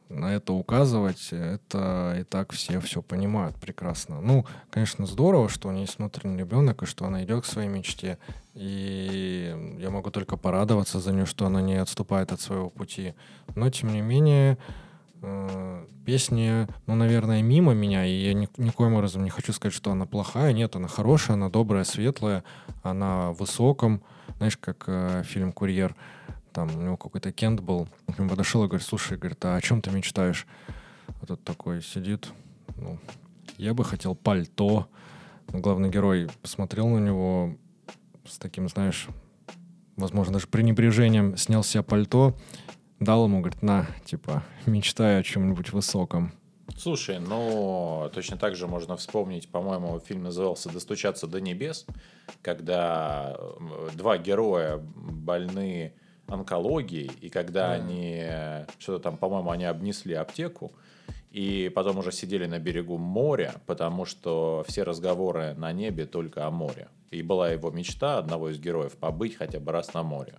на 0.10 0.34
это 0.34 0.54
указывать, 0.54 1.30
это 1.32 2.18
и 2.20 2.24
так 2.24 2.54
все 2.54 2.80
все 2.80 3.02
понимают 3.02 3.56
прекрасно. 3.58 4.22
Ну, 4.22 4.46
конечно, 4.70 5.06
здорово, 5.06 5.50
что 5.50 5.68
у 5.68 5.72
нее 5.72 5.82
есть 5.82 5.98
внутренний 5.98 6.38
ребенок, 6.38 6.84
и 6.84 6.86
что 6.86 7.06
она 7.06 7.24
идет 7.24 7.44
к 7.44 7.48
своей 7.48 7.68
мечте. 7.68 8.18
И 8.54 9.78
я 9.80 9.90
могу 9.90 10.10
только 10.10 10.38
порадоваться 10.38 11.00
за 11.00 11.12
нее, 11.12 11.26
что 11.26 11.46
она 11.46 11.62
не 11.62 11.76
отступает 11.76 12.32
от 12.32 12.42
своего 12.42 12.70
пути. 12.70 13.14
Но, 13.56 13.70
тем 13.70 13.92
не 13.92 14.02
менее, 14.02 14.58
э, 15.22 15.86
песня, 16.06 16.68
ну, 16.86 16.96
наверное, 16.96 17.42
мимо 17.42 17.74
меня, 17.74 18.06
и 18.06 18.12
я 18.12 18.34
ни, 18.34 18.50
никоим 18.58 18.94
образом 18.94 19.24
не 19.24 19.30
хочу 19.30 19.54
сказать, 19.54 19.76
что 19.76 19.92
она 19.92 20.06
плохая. 20.06 20.54
Нет, 20.54 20.76
она 20.76 20.88
хорошая, 20.88 21.36
она 21.36 21.50
добрая, 21.50 21.84
светлая, 21.84 22.44
она 22.82 23.32
в 23.32 23.40
высоком, 23.40 24.02
знаешь, 24.38 24.58
как 24.58 24.86
э, 24.88 25.24
фильм 25.26 25.52
«Курьер», 25.52 25.96
там 26.58 26.76
у 26.76 26.82
него 26.82 26.98
какой-то 26.98 27.32
Кент 27.32 27.60
был, 27.60 27.88
он 28.18 28.28
подошел 28.28 28.64
и 28.64 28.68
говорит, 28.68 28.88
слушай, 28.88 29.16
говорит, 29.16 29.46
а 29.46 29.58
о 29.58 29.62
чем 29.62 29.80
ты 29.80 29.92
мечтаешь? 29.92 30.48
Этот 31.22 31.44
такой 31.44 31.84
сидит, 31.84 32.30
ну, 32.78 32.98
я 33.60 33.76
бы 33.76 33.86
хотел 33.86 34.16
пальто. 34.16 34.88
Главный 35.50 35.92
герой 35.92 36.28
посмотрел 36.42 36.88
на 36.88 36.98
него 36.98 37.56
с 38.26 38.40
таким, 38.40 38.68
знаешь, 38.70 39.08
возможно, 39.98 40.34
даже 40.34 40.48
пренебрежением, 40.48 41.38
снял 41.38 41.64
себе 41.64 41.84
пальто, 41.84 42.36
дал 43.00 43.26
ему, 43.26 43.42
говорит, 43.42 43.62
на, 43.62 43.86
типа, 44.06 44.44
мечтай 44.66 45.20
о 45.20 45.24
чем-нибудь 45.24 45.74
высоком. 45.74 46.34
Слушай, 46.76 47.20
ну, 47.20 48.10
точно 48.16 48.36
так 48.38 48.56
же 48.56 48.66
можно 48.66 48.98
вспомнить, 48.98 49.48
по-моему, 49.48 50.00
фильм 50.00 50.24
назывался 50.24 50.74
«Достучаться 50.74 51.28
до 51.28 51.40
небес», 51.40 51.86
когда 52.42 53.38
два 53.94 54.18
героя 54.18 54.78
больны 54.78 55.94
онкологией, 56.28 57.12
и 57.22 57.30
когда 57.30 57.76
mm. 57.76 57.80
они, 57.80 58.66
что-то 58.80 59.04
там, 59.04 59.18
по-моему, 59.18 59.52
они 59.52 59.66
обнесли 59.66 60.14
аптеку, 60.14 60.72
и 61.32 61.72
потом 61.74 61.98
уже 62.00 62.12
сидели 62.12 62.46
на 62.46 62.60
берегу 62.60 62.98
моря, 62.98 63.56
потому 63.66 64.06
что 64.06 64.66
все 64.68 64.84
разговоры 64.84 65.54
на 65.56 65.72
небе 65.72 66.06
только 66.06 66.46
о 66.46 66.52
море. 66.52 66.88
И 67.12 67.22
была 67.22 67.52
его 67.52 67.70
мечта 67.72 68.18
одного 68.18 68.50
из 68.50 68.60
героев 68.60 68.98
побыть 68.98 69.36
хотя 69.36 69.60
бы 69.60 69.72
раз 69.72 69.94
на 69.94 70.04
море. 70.04 70.36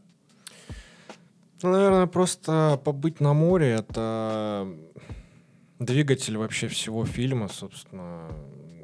Ну, 1.62 1.72
наверное, 1.72 2.06
просто 2.06 2.80
побыть 2.84 3.20
на 3.20 3.32
море 3.32 3.70
это 3.70 4.68
двигатель 5.78 6.36
вообще 6.36 6.68
всего 6.68 7.04
фильма, 7.04 7.48
собственно, 7.48 8.28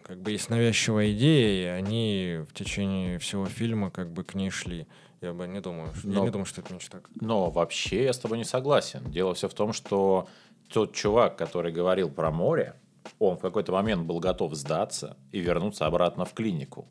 как 0.02 0.20
бы 0.20 0.32
есть 0.32 0.50
навязчивая 0.50 1.12
идея, 1.12 1.76
и 1.76 1.78
они 1.78 2.40
в 2.48 2.52
течение 2.52 3.18
всего 3.18 3.46
фильма 3.46 3.90
как 3.90 4.10
бы 4.12 4.24
к 4.24 4.34
ней 4.34 4.50
шли. 4.50 4.86
Я 5.24 5.32
бы 5.32 5.46
не 5.46 5.60
думаю, 5.60 5.94
что- 5.94 6.08
я 6.08 6.14
Но- 6.14 6.24
не 6.24 6.30
думаю, 6.30 6.44
что 6.46 6.60
это 6.60 6.74
мечта. 6.74 6.98
Но 7.20 7.50
вообще 7.50 8.04
я 8.04 8.12
с 8.12 8.18
тобой 8.18 8.38
не 8.38 8.44
согласен. 8.44 9.10
Дело 9.10 9.32
все 9.34 9.48
в 9.48 9.54
том, 9.54 9.72
что 9.72 10.28
тот 10.72 10.92
чувак, 10.94 11.36
который 11.36 11.72
говорил 11.72 12.10
про 12.10 12.30
море, 12.30 12.74
он 13.18 13.36
в 13.36 13.40
какой-то 13.40 13.72
момент 13.72 14.04
был 14.06 14.18
готов 14.20 14.54
сдаться 14.54 15.16
и 15.32 15.40
вернуться 15.40 15.86
обратно 15.86 16.24
в 16.24 16.32
клинику. 16.34 16.86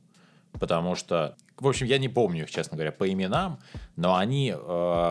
Потому 0.59 0.95
что, 0.95 1.35
в 1.57 1.67
общем, 1.67 1.87
я 1.87 1.97
не 1.97 2.09
помню 2.09 2.43
их, 2.43 2.51
честно 2.51 2.75
говоря, 2.77 2.91
по 2.91 3.11
именам, 3.11 3.59
но 3.95 4.15
они 4.15 4.51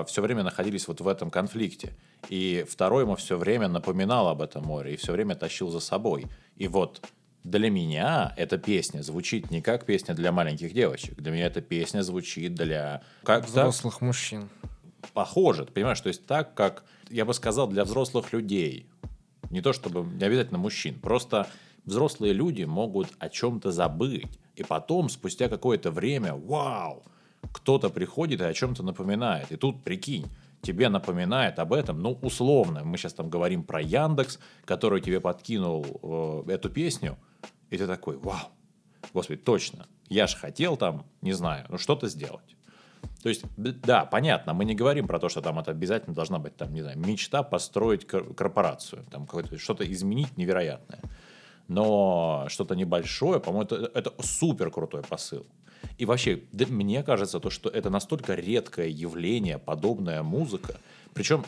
все 0.07 0.23
время 0.23 0.43
находились 0.45 0.87
вот 0.88 1.00
в 1.00 1.09
этом 1.09 1.31
конфликте. 1.31 1.97
И 2.29 2.64
второй 2.69 3.02
ему 3.02 3.17
все 3.17 3.37
время 3.37 3.67
напоминал 3.69 4.29
об 4.29 4.41
этом 4.41 4.64
море 4.64 4.95
и 4.95 4.97
все 4.97 5.12
время 5.12 5.35
тащил 5.35 5.71
за 5.71 5.81
собой. 5.81 6.26
И 6.57 6.69
вот 6.69 7.02
для 7.45 7.71
меня 7.71 8.33
эта 8.37 8.57
песня 8.57 9.03
звучит 9.03 9.51
не 9.51 9.61
как 9.61 9.85
песня 9.85 10.15
для 10.15 10.31
маленьких 10.33 10.73
девочек. 10.73 11.17
Для 11.17 11.33
меня 11.33 11.47
эта 11.47 11.61
песня 11.61 12.03
звучит 12.03 12.55
для... 12.55 13.03
Как, 13.25 13.43
так? 13.43 13.51
Взрослых 13.51 14.01
мужчин. 14.01 14.49
похоже, 15.13 15.67
ты 15.67 15.73
понимаешь, 15.73 16.01
то 16.01 16.09
есть 16.09 16.25
так, 16.27 16.55
как, 16.55 16.85
я 17.11 17.25
бы 17.25 17.35
сказал, 17.35 17.67
для 17.67 17.85
взрослых 17.85 18.33
людей. 18.33 18.87
Не 19.51 19.61
то 19.61 19.73
чтобы, 19.73 20.05
не 20.05 20.25
обязательно 20.25 20.59
мужчин, 20.59 20.99
просто 20.99 21.49
взрослые 21.85 22.33
люди 22.33 22.63
могут 22.63 23.09
о 23.19 23.29
чем-то 23.29 23.73
забыть. 23.73 24.39
И 24.55 24.63
потом, 24.63 25.09
спустя 25.09 25.49
какое-то 25.49 25.91
время, 25.91 26.35
вау, 26.35 27.03
кто-то 27.53 27.91
приходит 27.91 28.41
и 28.41 28.45
о 28.45 28.53
чем-то 28.53 28.83
напоминает. 28.83 29.51
И 29.51 29.57
тут, 29.57 29.83
прикинь, 29.83 30.27
тебе 30.61 30.89
напоминает 30.89 31.59
об 31.59 31.73
этом, 31.73 32.01
ну, 32.01 32.19
условно, 32.23 32.85
мы 32.85 32.97
сейчас 32.97 33.15
там 33.15 33.29
говорим 33.29 33.65
про 33.65 33.81
Яндекс, 33.81 34.39
который 34.65 35.01
тебе 35.01 35.21
подкинул 35.21 36.45
э, 36.47 36.53
эту 36.53 36.71
песню, 36.71 37.19
и 37.73 37.79
ты 37.79 37.87
такой, 37.87 38.19
вау, 38.19 38.50
господи, 39.14 39.41
точно, 39.41 39.87
я 40.11 40.26
же 40.26 40.37
хотел 40.37 40.76
там, 40.76 41.07
не 41.23 41.33
знаю, 41.33 41.64
ну, 41.71 41.79
что-то 41.79 42.09
сделать. 42.09 42.57
То 43.23 43.31
есть, 43.31 43.45
да, 43.57 44.05
понятно, 44.05 44.52
мы 44.52 44.64
не 44.64 44.75
говорим 44.75 45.07
про 45.07 45.19
то, 45.19 45.29
что 45.31 45.41
там 45.41 45.59
это 45.59 45.71
обязательно 45.71 46.14
должна 46.14 46.38
быть, 46.38 46.55
там, 46.57 46.75
не 46.75 46.83
знаю, 46.83 46.99
мечта 46.99 47.43
построить 47.43 48.07
кор- 48.07 48.35
корпорацию, 48.35 49.05
там, 49.11 49.25
какое-то- 49.26 49.59
что-то 49.59 49.91
изменить 49.91 50.37
невероятное. 50.37 51.00
Но 51.69 52.45
что-то 52.49 52.75
небольшое, 52.75 53.41
по-моему, 53.41 53.64
это, 53.64 53.91
это 53.95 54.12
супер 54.23 54.71
крутой 54.71 55.02
посыл. 55.02 55.47
И 55.97 56.05
вообще, 56.05 56.43
да, 56.52 56.67
мне 56.67 57.02
кажется, 57.02 57.41
то, 57.41 57.49
что 57.49 57.71
это 57.71 57.88
настолько 57.88 58.35
редкое 58.35 58.88
явление, 58.88 59.59
подобная 59.59 60.23
музыка, 60.23 60.76
причем 61.14 61.45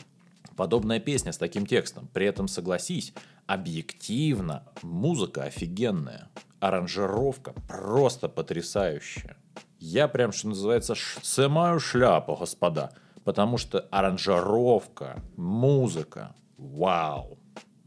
подобная 0.55 0.99
песня 0.99 1.31
с 1.31 1.37
таким 1.37 1.65
текстом. 1.65 2.07
При 2.13 2.25
этом, 2.25 2.47
согласись, 2.47 3.13
объективно 3.45 4.63
музыка 4.81 5.43
офигенная, 5.43 6.29
аранжировка 6.59 7.53
просто 7.67 8.29
потрясающая. 8.29 9.37
Я 9.79 10.07
прям, 10.07 10.31
что 10.31 10.49
называется, 10.49 10.95
снимаю 10.95 11.79
шляпу, 11.79 12.35
господа. 12.35 12.91
Потому 13.23 13.57
что 13.57 13.79
аранжировка, 13.91 15.21
музыка, 15.35 16.35
вау. 16.57 17.39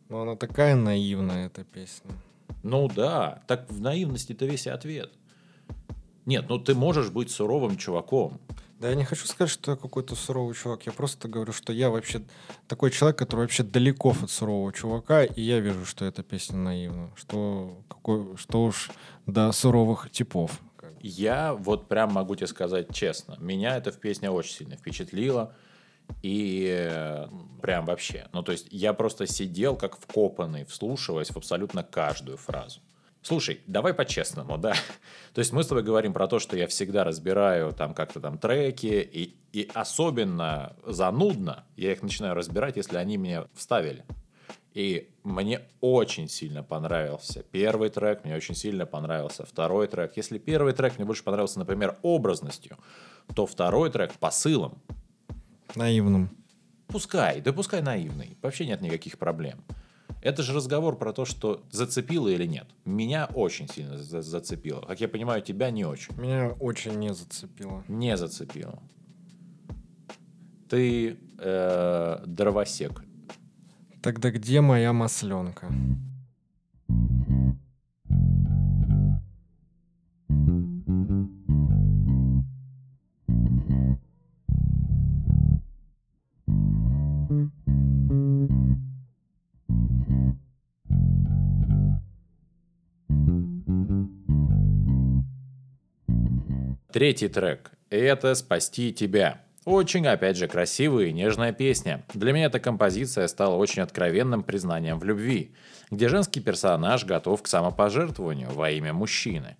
Но 0.08 0.22
она 0.22 0.36
такая 0.36 0.74
наивная, 0.74 1.46
эта 1.46 1.64
песня. 1.64 2.10
Ну 2.62 2.88
да, 2.88 3.42
так 3.46 3.70
в 3.70 3.80
наивности-то 3.80 4.46
весь 4.46 4.66
ответ. 4.66 5.12
Нет, 6.26 6.46
ну 6.48 6.58
ты 6.58 6.74
можешь 6.74 7.10
быть 7.10 7.30
суровым 7.30 7.76
чуваком. 7.76 8.40
Да 8.78 8.88
я 8.90 8.94
не 8.94 9.04
хочу 9.04 9.26
сказать, 9.26 9.50
что 9.50 9.72
я 9.72 9.76
какой-то 9.76 10.14
суровый 10.14 10.54
чувак. 10.54 10.86
Я 10.86 10.92
просто 10.92 11.26
говорю, 11.26 11.52
что 11.52 11.72
я 11.72 11.90
вообще 11.90 12.22
такой 12.68 12.92
человек, 12.92 13.18
который 13.18 13.40
вообще 13.40 13.64
далеко 13.64 14.14
от 14.22 14.30
сурового 14.30 14.72
чувака, 14.72 15.24
и 15.24 15.42
я 15.42 15.58
вижу, 15.58 15.84
что 15.84 16.04
эта 16.04 16.22
песня 16.22 16.58
наивна. 16.58 17.10
Что, 17.16 17.82
какой, 17.88 18.36
что 18.36 18.64
уж 18.64 18.90
до 19.26 19.50
суровых 19.50 20.10
типов. 20.10 20.60
Я 21.00 21.54
вот 21.54 21.88
прям 21.88 22.12
могу 22.12 22.36
тебе 22.36 22.46
сказать 22.46 22.94
честно, 22.94 23.36
меня 23.40 23.76
эта 23.76 23.90
песня 23.90 24.30
очень 24.30 24.54
сильно 24.54 24.76
впечатлила. 24.76 25.54
И 26.22 26.66
э, 26.70 27.26
прям 27.60 27.84
вообще. 27.84 28.28
Ну, 28.32 28.42
то 28.42 28.52
есть 28.52 28.68
я 28.70 28.94
просто 28.94 29.26
сидел 29.26 29.76
как 29.76 29.98
вкопанный, 29.98 30.64
вслушиваясь 30.64 31.28
в 31.28 31.36
абсолютно 31.36 31.82
каждую 31.82 32.38
фразу. 32.38 32.80
Слушай, 33.22 33.60
давай 33.66 33.94
по-честному, 33.94 34.58
да? 34.58 34.74
То 35.34 35.40
есть 35.40 35.52
мы 35.52 35.62
с 35.62 35.66
тобой 35.66 35.82
говорим 35.82 36.12
про 36.12 36.28
то, 36.28 36.38
что 36.38 36.56
я 36.56 36.66
всегда 36.66 37.04
разбираю 37.04 37.72
там 37.72 37.94
как-то 37.94 38.20
там 38.20 38.38
треки, 38.38 38.86
и, 38.86 39.36
и 39.52 39.70
особенно 39.74 40.76
занудно 40.86 41.64
я 41.76 41.92
их 41.92 42.02
начинаю 42.02 42.34
разбирать, 42.34 42.76
если 42.76 42.96
они 42.96 43.18
мне 43.18 43.44
вставили. 43.54 44.04
И 44.74 45.10
мне 45.24 45.62
очень 45.80 46.28
сильно 46.28 46.62
понравился 46.62 47.42
первый 47.42 47.88
трек, 47.88 48.24
мне 48.24 48.36
очень 48.36 48.54
сильно 48.54 48.86
понравился 48.86 49.44
второй 49.44 49.88
трек. 49.88 50.16
Если 50.16 50.38
первый 50.38 50.72
трек 50.72 50.98
мне 50.98 51.04
больше 51.04 51.24
понравился, 51.24 51.58
например, 51.58 51.98
образностью, 52.02 52.78
то 53.34 53.46
второй 53.46 53.90
трек 53.90 54.12
посылом. 54.14 54.80
Наивным. 55.74 56.30
Пускай, 56.86 57.40
да 57.40 57.52
пускай 57.52 57.82
наивный. 57.82 58.38
Вообще 58.40 58.66
нет 58.66 58.80
никаких 58.80 59.18
проблем. 59.18 59.64
Это 60.20 60.42
же 60.42 60.52
разговор 60.52 60.96
про 60.98 61.12
то, 61.12 61.24
что 61.24 61.62
зацепило 61.70 62.28
или 62.28 62.44
нет. 62.46 62.66
Меня 62.84 63.28
очень 63.34 63.68
сильно 63.68 63.98
за- 63.98 64.22
зацепило. 64.22 64.80
Как 64.82 65.00
я 65.00 65.08
понимаю, 65.08 65.42
тебя 65.42 65.70
не 65.70 65.84
очень. 65.84 66.14
Меня 66.16 66.50
очень 66.60 66.94
не 66.98 67.14
зацепило. 67.14 67.84
Не 67.88 68.16
зацепило. 68.16 68.78
Ты 70.68 71.16
э, 71.38 72.22
дровосек. 72.26 73.02
Тогда 74.02 74.30
где 74.30 74.60
моя 74.60 74.92
масленка? 74.92 75.72
Третий 96.90 97.28
трек– 97.28 97.70
это 97.90 98.34
«Спасти 98.34 98.94
тебя». 98.94 99.42
Очень, 99.66 100.06
опять 100.06 100.38
же, 100.38 100.48
красивая 100.48 101.08
и 101.08 101.12
нежная 101.12 101.52
песня. 101.52 102.02
Для 102.14 102.32
меня 102.32 102.46
эта 102.46 102.60
композиция 102.60 103.28
стала 103.28 103.56
очень 103.56 103.82
откровенным 103.82 104.42
признанием 104.42 104.98
в 104.98 105.04
любви, 105.04 105.52
где 105.90 106.08
женский 106.08 106.40
персонаж 106.40 107.04
готов 107.04 107.42
к 107.42 107.46
самопожертвованию 107.46 108.48
во 108.48 108.70
имя 108.70 108.94
мужчины. 108.94 109.58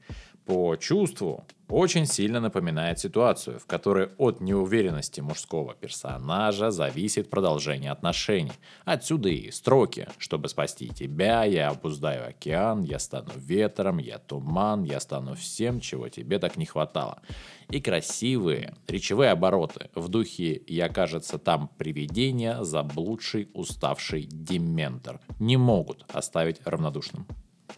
По 0.49 0.77
чувству 0.77 1.45
очень 1.69 2.07
сильно 2.07 2.41
напоминает 2.41 2.99
ситуацию, 2.99 3.59
в 3.59 3.67
которой 3.67 4.09
от 4.17 4.41
неуверенности 4.41 5.21
мужского 5.21 5.75
персонажа 5.75 6.71
зависит 6.71 7.29
продолжение 7.29 7.91
отношений. 7.91 8.53
Отсюда 8.87 9.29
и 9.29 9.51
строки. 9.51 10.09
Чтобы 10.17 10.49
спасти 10.49 10.89
тебя, 10.89 11.45
я 11.45 11.69
обуздаю 11.69 12.27
океан, 12.27 12.83
я 12.83 12.99
стану 12.99 13.33
ветром, 13.37 13.99
я 13.99 14.17
туман, 14.17 14.85
я 14.85 15.01
стану 15.01 15.35
всем, 15.35 15.81
чего 15.81 16.09
тебе 16.09 16.39
так 16.39 16.57
не 16.57 16.65
хватало. 16.65 17.21
И 17.69 17.79
красивые 17.83 18.75
речевые 18.87 19.33
обороты 19.33 19.91
в 19.95 20.09
духе 20.09 20.63
«я, 20.67 20.89
кажется, 20.89 21.37
там 21.37 21.69
привидение, 21.77 22.65
заблудший, 22.65 23.51
уставший 23.53 24.23
дементор» 24.23 25.21
не 25.39 25.59
могут 25.59 26.07
оставить 26.11 26.63
равнодушным. 26.65 27.27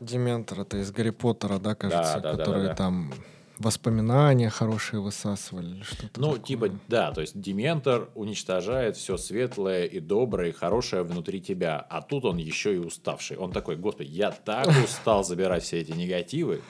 Дементор, 0.00 0.60
это 0.60 0.78
из 0.78 0.90
Гарри 0.90 1.10
Поттера, 1.10 1.58
да, 1.58 1.74
кажется, 1.74 2.20
да, 2.20 2.32
да, 2.32 2.36
которые 2.36 2.68
да. 2.68 2.74
там 2.74 3.12
воспоминания 3.58 4.48
хорошие 4.48 5.00
высасывали 5.00 5.82
что-то 5.82 6.18
Ну, 6.20 6.28
такое. 6.32 6.42
типа, 6.46 6.70
да, 6.88 7.12
то 7.12 7.20
есть 7.20 7.38
Дементор 7.38 8.08
уничтожает 8.14 8.96
все 8.96 9.18
светлое 9.18 9.84
и 9.84 10.00
доброе, 10.00 10.48
и 10.48 10.52
хорошее 10.52 11.02
внутри 11.02 11.40
тебя, 11.42 11.78
а 11.78 12.00
тут 12.00 12.24
он 12.24 12.38
еще 12.38 12.74
и 12.74 12.78
уставший. 12.78 13.36
Он 13.36 13.52
такой, 13.52 13.76
господи, 13.76 14.08
я 14.08 14.30
так 14.30 14.66
устал 14.84 15.22
забирать 15.24 15.62
все 15.62 15.78
эти 15.80 15.92
негативы. 15.92 16.62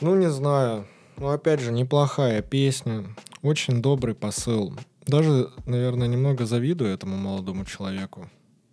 Ну, 0.00 0.14
не 0.14 0.30
знаю. 0.30 0.86
Ну, 1.16 1.30
опять 1.30 1.60
же, 1.60 1.72
неплохая 1.72 2.40
песня. 2.42 3.06
Очень 3.42 3.82
добрый 3.82 4.14
посыл. 4.14 4.74
Даже, 5.06 5.50
наверное, 5.66 6.06
немного 6.08 6.46
завидую 6.46 6.92
этому 6.92 7.16
молодому 7.16 7.64
человеку. 7.64 8.28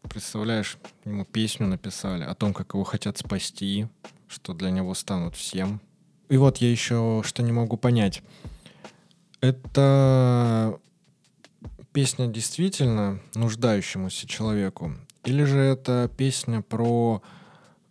Представляешь, 0.09 0.77
ему 1.05 1.25
песню 1.25 1.67
написали 1.67 2.23
о 2.23 2.35
том, 2.35 2.53
как 2.53 2.73
его 2.73 2.83
хотят 2.83 3.17
спасти, 3.17 3.87
что 4.27 4.53
для 4.53 4.69
него 4.69 4.93
станут 4.93 5.35
всем. 5.35 5.81
И 6.29 6.37
вот 6.37 6.57
я 6.57 6.69
еще 6.69 7.21
что 7.25 7.43
не 7.43 7.51
могу 7.51 7.77
понять. 7.77 8.21
Это 9.41 10.79
песня 11.93 12.27
действительно 12.27 13.21
нуждающемуся 13.35 14.27
человеку? 14.27 14.93
Или 15.23 15.43
же 15.43 15.59
это 15.59 16.09
песня 16.17 16.61
про, 16.61 17.21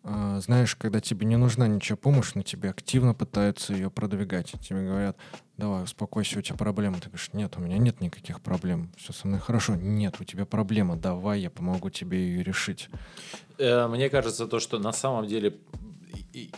э, 0.02 0.40
знаешь, 0.44 0.76
когда 0.76 1.00
тебе 1.00 1.24
не 1.24 1.36
нужна 1.36 1.66
ничья 1.66 1.96
помощь, 1.96 2.32
но 2.34 2.42
тебе 2.42 2.70
активно 2.70 3.14
пытаются 3.14 3.72
ее 3.72 3.90
продвигать. 3.90 4.52
Тебе 4.60 4.86
говорят, 4.86 5.16
давай, 5.62 5.84
успокойся, 5.84 6.40
у 6.40 6.42
тебя 6.42 6.56
проблемы. 6.56 6.98
Ты 6.98 7.06
говоришь, 7.06 7.30
нет, 7.32 7.56
у 7.56 7.60
меня 7.60 7.78
нет 7.78 8.00
никаких 8.00 8.40
проблем, 8.40 8.90
все 8.96 9.12
со 9.12 9.28
мной 9.28 9.38
хорошо. 9.38 9.76
Нет, 9.76 10.16
у 10.18 10.24
тебя 10.24 10.44
проблема, 10.44 10.96
давай, 10.96 11.38
я 11.38 11.50
помогу 11.50 11.88
тебе 11.88 12.18
ее 12.18 12.42
решить. 12.42 12.88
Э, 13.58 13.86
мне 13.86 14.10
кажется, 14.10 14.48
то, 14.48 14.58
что 14.58 14.80
на 14.80 14.90
самом 14.92 15.28
деле 15.28 15.60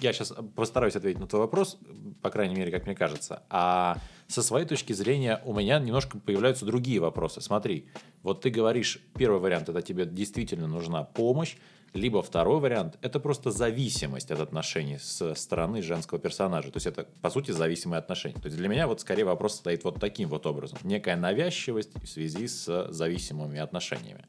я 0.00 0.14
сейчас 0.14 0.32
постараюсь 0.56 0.96
ответить 0.96 1.20
на 1.20 1.26
твой 1.26 1.42
вопрос, 1.42 1.76
по 2.22 2.30
крайней 2.30 2.54
мере, 2.54 2.70
как 2.70 2.86
мне 2.86 2.94
кажется. 2.94 3.42
А 3.50 3.98
со 4.26 4.42
своей 4.42 4.66
точки 4.66 4.94
зрения 4.94 5.42
у 5.44 5.52
меня 5.52 5.78
немножко 5.78 6.18
появляются 6.18 6.64
другие 6.64 6.98
вопросы. 6.98 7.42
Смотри, 7.42 7.86
вот 8.22 8.40
ты 8.40 8.48
говоришь, 8.48 9.00
первый 9.18 9.38
вариант 9.38 9.68
это 9.68 9.82
тебе 9.82 10.06
действительно 10.06 10.66
нужна 10.66 11.02
помощь, 11.02 11.56
либо 11.94 12.22
второй 12.22 12.60
вариант 12.60 12.98
это 13.02 13.20
просто 13.20 13.52
зависимость 13.52 14.32
от 14.32 14.40
отношений 14.40 14.98
со 14.98 15.34
стороны 15.34 15.80
женского 15.80 16.18
персонажа. 16.18 16.70
То 16.72 16.76
есть 16.78 16.86
это, 16.86 17.06
по 17.22 17.30
сути, 17.30 17.52
зависимые 17.52 17.98
отношения. 17.98 18.34
То 18.34 18.46
есть 18.46 18.56
для 18.56 18.68
меня 18.68 18.88
вот 18.88 19.00
скорее 19.00 19.24
вопрос 19.24 19.54
стоит 19.54 19.84
вот 19.84 20.00
таким 20.00 20.28
вот 20.28 20.44
образом. 20.44 20.78
Некая 20.82 21.16
навязчивость 21.16 21.90
в 21.94 22.06
связи 22.06 22.48
с 22.48 22.88
зависимыми 22.90 23.60
отношениями. 23.60 24.26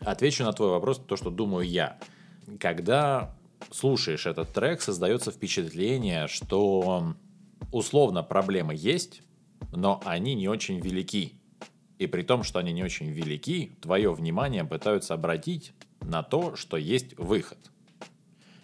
Отвечу 0.00 0.42
на 0.42 0.54
твой 0.54 0.70
вопрос, 0.70 0.98
то, 1.06 1.16
что 1.16 1.30
думаю 1.30 1.68
я. 1.68 1.98
Когда 2.58 3.36
слушаешь 3.70 4.24
этот 4.24 4.52
трек, 4.54 4.80
создается 4.80 5.30
впечатление, 5.30 6.28
что 6.28 7.14
условно 7.72 8.22
проблемы 8.22 8.74
есть, 8.74 9.20
но 9.72 10.00
они 10.06 10.34
не 10.34 10.48
очень 10.48 10.80
велики. 10.80 11.34
И 11.98 12.06
при 12.06 12.22
том, 12.22 12.42
что 12.42 12.58
они 12.58 12.72
не 12.72 12.82
очень 12.82 13.10
велики, 13.10 13.72
твое 13.82 14.10
внимание 14.14 14.64
пытаются 14.64 15.12
обратить 15.12 15.74
на 16.00 16.22
то, 16.22 16.56
что 16.56 16.76
есть 16.76 17.16
выход. 17.18 17.58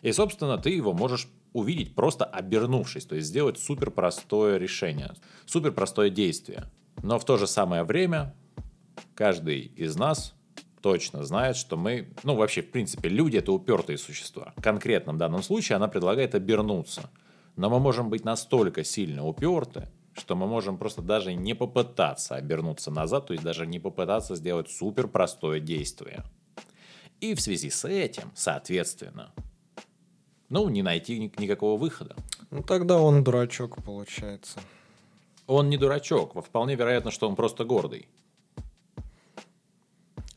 И, 0.02 0.12
собственно, 0.12 0.58
ты 0.58 0.70
его 0.70 0.92
можешь 0.92 1.28
увидеть 1.52 1.94
просто 1.94 2.24
обернувшись, 2.24 3.06
то 3.06 3.16
есть 3.16 3.28
сделать 3.28 3.58
супер 3.58 3.90
простое 3.90 4.58
решение, 4.58 5.14
супер 5.46 5.72
простое 5.72 6.10
действие. 6.10 6.70
Но 7.02 7.18
в 7.18 7.24
то 7.24 7.36
же 7.36 7.46
самое 7.46 7.82
время 7.82 8.34
каждый 9.14 9.60
из 9.60 9.96
нас 9.96 10.34
точно 10.82 11.24
знает, 11.24 11.56
что 11.56 11.76
мы, 11.76 12.14
ну 12.22 12.36
вообще, 12.36 12.62
в 12.62 12.70
принципе, 12.70 13.08
люди 13.08 13.38
это 13.38 13.52
упертые 13.52 13.98
существа. 13.98 14.52
В 14.56 14.62
конкретном 14.62 15.18
данном 15.18 15.42
случае 15.42 15.76
она 15.76 15.88
предлагает 15.88 16.34
обернуться. 16.34 17.10
Но 17.56 17.70
мы 17.70 17.80
можем 17.80 18.10
быть 18.10 18.24
настолько 18.24 18.84
сильно 18.84 19.26
уперты, 19.26 19.88
что 20.12 20.36
мы 20.36 20.46
можем 20.46 20.76
просто 20.76 21.02
даже 21.02 21.34
не 21.34 21.54
попытаться 21.54 22.36
обернуться 22.36 22.90
назад, 22.90 23.26
то 23.26 23.32
есть 23.32 23.44
даже 23.44 23.66
не 23.66 23.80
попытаться 23.80 24.36
сделать 24.36 24.70
супер 24.70 25.08
простое 25.08 25.60
действие. 25.60 26.22
И 27.20 27.34
в 27.34 27.40
связи 27.40 27.70
с 27.70 27.84
этим, 27.86 28.30
соответственно, 28.34 29.32
ну, 30.48 30.68
не 30.68 30.82
найти 30.82 31.18
никакого 31.38 31.78
выхода. 31.78 32.14
Ну, 32.50 32.62
тогда 32.62 32.98
он 32.98 33.24
дурачок, 33.24 33.82
получается. 33.82 34.60
Он 35.46 35.68
не 35.70 35.76
дурачок. 35.76 36.34
Вполне 36.44 36.74
вероятно, 36.74 37.10
что 37.10 37.28
он 37.28 37.36
просто 37.36 37.64
гордый. 37.64 38.08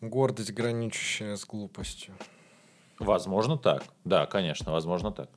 Гордость, 0.02 0.52
граничащая 0.52 1.36
с 1.36 1.46
глупостью. 1.46 2.16
Возможно 3.00 3.58
так. 3.58 3.84
Да, 4.06 4.26
конечно, 4.26 4.72
возможно 4.72 5.12
так. 5.12 5.30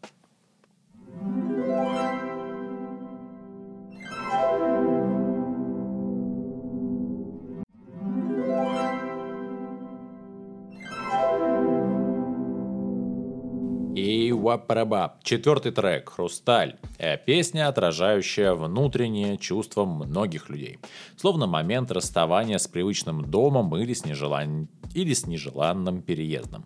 И 14.43 14.45
вапарабап. 14.45 15.23
Четвертый 15.23 15.71
трек 15.71 16.09
«Хрусталь». 16.09 16.77
Э, 16.99 17.17
песня, 17.17 17.69
отражающая 17.69 18.55
внутренние 18.55 19.39
чувства 19.39 19.85
многих 19.85 20.51
людей. 20.51 20.81
Словно 21.17 21.47
момент 21.47 21.93
расставания 21.93 22.59
с 22.59 22.67
привычным 22.67 23.23
домом 23.31 23.77
или 23.77 23.93
с, 23.93 24.05
нежелан... 24.05 24.69
или 24.95 25.15
с 25.15 25.27
нежеланным 25.27 26.03
переездом. 26.03 26.65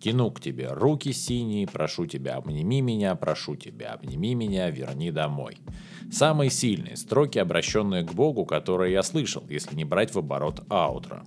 Тяну 0.00 0.30
к 0.30 0.40
тебе 0.40 0.68
руки 0.68 1.12
синие, 1.12 1.66
прошу 1.66 2.06
тебя, 2.06 2.36
обними 2.36 2.80
меня, 2.80 3.16
прошу 3.16 3.56
тебя, 3.56 3.94
обними 3.94 4.34
меня, 4.34 4.70
верни 4.70 5.10
домой. 5.10 5.58
Самые 6.12 6.50
сильные 6.50 6.96
строки, 6.96 7.38
обращенные 7.38 8.04
к 8.04 8.12
Богу, 8.12 8.44
которые 8.44 8.92
я 8.92 9.02
слышал, 9.02 9.42
если 9.48 9.74
не 9.74 9.84
брать 9.84 10.14
в 10.14 10.18
оборот 10.18 10.64
аутро. 10.68 11.24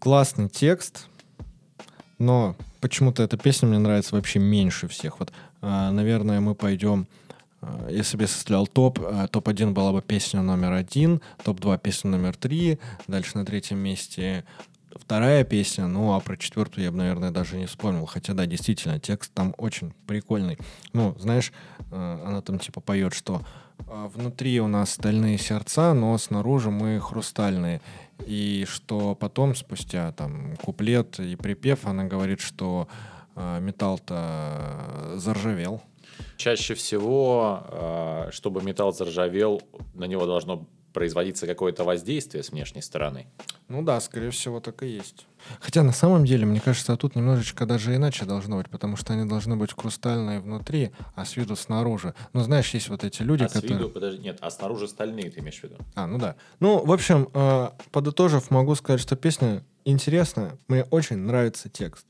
Классный 0.00 0.48
текст, 0.48 1.06
но 2.18 2.56
почему-то 2.80 3.22
эта 3.22 3.36
песня 3.36 3.68
мне 3.68 3.78
нравится 3.78 4.14
вообще 4.14 4.38
меньше 4.38 4.88
всех. 4.88 5.20
Вот, 5.20 5.32
э, 5.62 5.90
наверное, 5.90 6.40
мы 6.40 6.54
пойдем 6.54 7.06
а, 7.60 7.88
если 7.90 8.16
бы 8.16 8.24
я 8.24 8.28
составлял 8.28 8.66
топ, 8.66 9.00
а, 9.02 9.26
топ-1 9.26 9.72
была 9.72 9.92
бы 9.92 10.02
песня 10.02 10.42
номер 10.42 10.72
один, 10.72 11.20
топ-2 11.44 11.78
песня 11.78 12.10
номер 12.10 12.36
три, 12.36 12.78
дальше 13.06 13.36
на 13.36 13.44
третьем 13.44 13.78
месте 13.78 14.44
вторая 14.94 15.44
песня, 15.44 15.86
ну 15.86 16.14
а 16.14 16.20
про 16.20 16.36
четвертую 16.36 16.84
я 16.84 16.90
бы, 16.90 16.98
наверное, 16.98 17.30
даже 17.30 17.56
не 17.56 17.66
вспомнил. 17.66 18.06
Хотя, 18.06 18.34
да, 18.34 18.46
действительно, 18.46 18.98
текст 18.98 19.32
там 19.32 19.54
очень 19.56 19.92
прикольный. 20.06 20.58
Ну, 20.92 21.14
знаешь, 21.18 21.52
она 21.90 22.42
там 22.42 22.58
типа 22.58 22.80
поет, 22.80 23.14
что 23.14 23.42
внутри 23.86 24.60
у 24.60 24.66
нас 24.66 24.90
стальные 24.90 25.38
сердца, 25.38 25.94
но 25.94 26.16
снаружи 26.18 26.70
мы 26.70 26.98
хрустальные. 27.00 27.80
И 28.26 28.66
что 28.68 29.14
потом, 29.14 29.54
спустя 29.54 30.12
там 30.12 30.56
куплет 30.56 31.18
и 31.20 31.36
припев, 31.36 31.86
она 31.86 32.04
говорит, 32.04 32.40
что 32.40 32.88
э, 33.36 33.60
металл-то 33.60 35.14
заржавел. 35.16 35.82
Чаще 36.36 36.74
всего, 36.74 37.62
э, 37.70 38.28
чтобы 38.32 38.62
металл 38.62 38.92
заржавел, 38.92 39.62
на 39.94 40.04
него 40.04 40.26
должно 40.26 40.66
производиться 40.92 41.46
какое-то 41.46 41.84
воздействие 41.84 42.42
с 42.42 42.50
внешней 42.50 42.82
стороны. 42.82 43.26
Ну 43.68 43.82
да, 43.82 44.00
скорее 44.00 44.30
всего, 44.30 44.60
так 44.60 44.82
и 44.82 44.88
есть. 44.88 45.26
Хотя 45.60 45.82
на 45.82 45.92
самом 45.92 46.24
деле, 46.24 46.46
мне 46.46 46.60
кажется, 46.60 46.96
тут 46.96 47.14
немножечко 47.14 47.66
даже 47.66 47.94
иначе 47.94 48.24
должно 48.24 48.56
быть, 48.56 48.68
потому 48.70 48.96
что 48.96 49.12
они 49.12 49.28
должны 49.28 49.56
быть 49.56 49.72
хрустальные 49.72 50.40
внутри, 50.40 50.90
а 51.14 51.24
с 51.24 51.36
виду 51.36 51.54
снаружи. 51.56 52.14
Ну, 52.32 52.40
знаешь, 52.40 52.72
есть 52.74 52.88
вот 52.88 53.04
эти 53.04 53.22
люди, 53.22 53.44
а 53.44 53.48
которые... 53.48 53.68
с 53.68 53.78
виду, 53.78 53.90
подожди, 53.90 54.22
нет, 54.22 54.38
а 54.40 54.50
снаружи 54.50 54.88
стальные 54.88 55.30
ты 55.30 55.40
имеешь 55.40 55.60
в 55.60 55.64
виду? 55.64 55.76
А, 55.94 56.06
ну 56.06 56.18
да. 56.18 56.36
Ну, 56.60 56.84
в 56.84 56.92
общем, 56.92 57.28
э, 57.32 57.70
подытожив, 57.92 58.50
могу 58.50 58.74
сказать, 58.74 59.00
что 59.00 59.16
песня 59.16 59.64
интересная, 59.84 60.56
мне 60.68 60.84
очень 60.84 61.18
нравится 61.18 61.68
текст. 61.68 62.06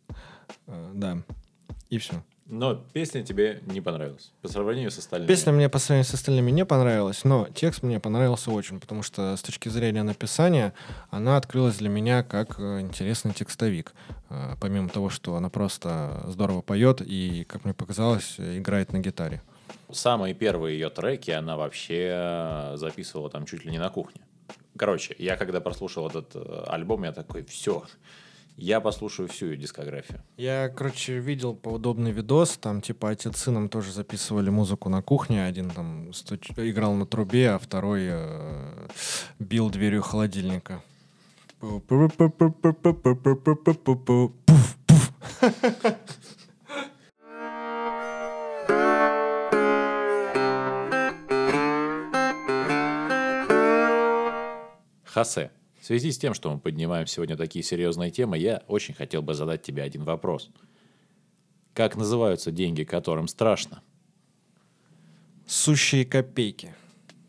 Э, 0.67 0.93
да, 0.95 1.19
и 1.91 1.99
все. 1.99 2.23
Но 2.49 2.75
песня 2.95 3.23
тебе 3.23 3.61
не 3.67 3.83
понравилась 3.83 4.33
по 4.41 4.49
сравнению 4.49 4.91
с 4.91 4.97
остальными. 4.99 5.29
Песня 5.29 5.53
мне 5.53 5.69
по 5.69 5.79
сравнению 5.79 6.11
с 6.11 6.15
остальными 6.15 6.51
не 6.51 6.65
понравилась, 6.65 7.25
но 7.25 7.47
текст 7.55 7.83
мне 7.83 8.01
понравился 8.01 8.51
очень, 8.51 8.81
потому 8.81 9.03
что 9.03 9.37
с 9.37 9.43
точки 9.43 9.69
зрения 9.69 10.03
написания 10.03 10.73
она 11.11 11.37
открылась 11.37 11.77
для 11.77 11.91
меня 11.91 12.23
как 12.23 12.59
э, 12.59 12.81
интересный 12.81 13.35
текстовик. 13.35 13.93
Э, 14.31 14.55
помимо 14.61 14.89
того, 14.89 15.11
что 15.11 15.37
она 15.37 15.51
просто 15.51 16.23
здорово 16.27 16.63
поет 16.63 17.03
и, 17.03 17.45
как 17.45 17.67
мне 17.67 17.75
показалось, 17.75 18.37
играет 18.39 18.95
на 18.95 19.01
гитаре. 19.01 19.43
Самые 19.93 20.33
первые 20.33 20.79
ее 20.79 20.89
треки 20.89 21.31
она 21.31 21.59
вообще 21.59 22.73
записывала 22.77 23.29
там 23.29 23.45
чуть 23.45 23.67
ли 23.67 23.71
не 23.71 23.79
на 23.79 23.91
кухне. 23.91 24.23
Короче, 24.79 25.15
я 25.19 25.37
когда 25.37 25.61
прослушал 25.61 26.09
этот 26.09 26.35
э, 26.35 26.65
альбом, 26.69 27.05
я 27.05 27.13
такой, 27.13 27.45
все, 27.45 27.85
я 28.59 28.81
послушаю 28.81 29.29
всю 29.29 29.47
ее 29.47 29.57
дискографию. 29.57 30.21
Я, 30.37 30.69
короче, 30.69 31.19
видел 31.19 31.55
подобный 31.55 32.11
видос, 32.11 32.59
там, 32.59 32.81
типа, 32.81 33.11
отец 33.11 33.37
с 33.37 33.43
сыном 33.43 33.69
тоже 33.69 33.93
записывали 33.93 34.51
музыку 34.51 34.89
на 34.89 35.01
кухне, 35.01 35.47
один 35.47 35.71
там 35.71 36.13
стуч... 36.13 36.51
играл 36.57 36.95
на 36.95 37.07
трубе, 37.07 37.51
а 37.51 37.59
второй 37.59 38.09
э, 38.11 38.89
бил 39.39 39.71
дверью 39.71 40.03
холодильника. 40.03 40.83
Хасе. 55.05 55.51
В 55.89 55.91
связи 55.91 56.13
с 56.13 56.19
тем, 56.19 56.35
что 56.35 56.53
мы 56.53 56.59
поднимаем 56.59 57.07
сегодня 57.07 57.35
такие 57.35 57.63
серьезные 57.63 58.11
темы, 58.11 58.37
я 58.37 58.63
очень 58.69 58.93
хотел 58.93 59.23
бы 59.23 59.33
задать 59.33 59.63
тебе 59.63 59.83
один 59.83 60.05
вопрос. 60.05 60.51
Как 61.73 61.97
называются 61.97 62.51
деньги, 62.51 62.85
которым 62.85 63.27
страшно? 63.27 63.81
Сущие 65.47 66.05
копейки. 66.05 66.75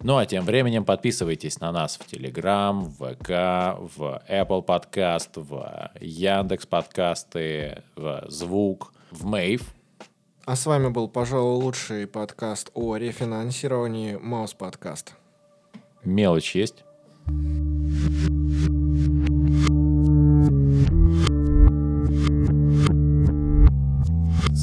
Ну 0.01 0.17
а 0.17 0.25
тем 0.25 0.43
временем 0.43 0.83
подписывайтесь 0.83 1.61
на 1.61 1.71
нас 1.71 1.95
в 1.95 2.01
Telegram, 2.11 2.81
в 2.81 2.95
ВК, 2.95 3.95
в 3.95 4.21
Apple 4.27 4.65
Podcast, 4.65 5.41
в 5.41 5.93
Яндекс 6.01 6.65
подкасты, 6.65 7.83
в 7.95 8.25
Звук, 8.27 8.93
в 9.09 9.25
Мейв. 9.25 9.73
А 10.43 10.57
с 10.57 10.65
вами 10.65 10.89
был, 10.89 11.07
пожалуй, 11.07 11.63
лучший 11.63 12.07
подкаст 12.07 12.71
о 12.73 12.97
рефинансировании 12.97 14.17
Маус 14.17 14.53
подкаст. 14.53 15.13
Мелочь 16.03 16.55
есть? 16.55 16.83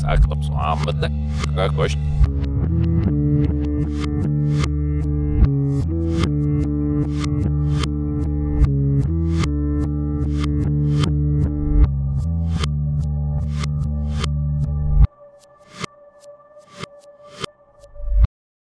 Aklapsmamete. 0.06 1.10
Какой 1.54 1.90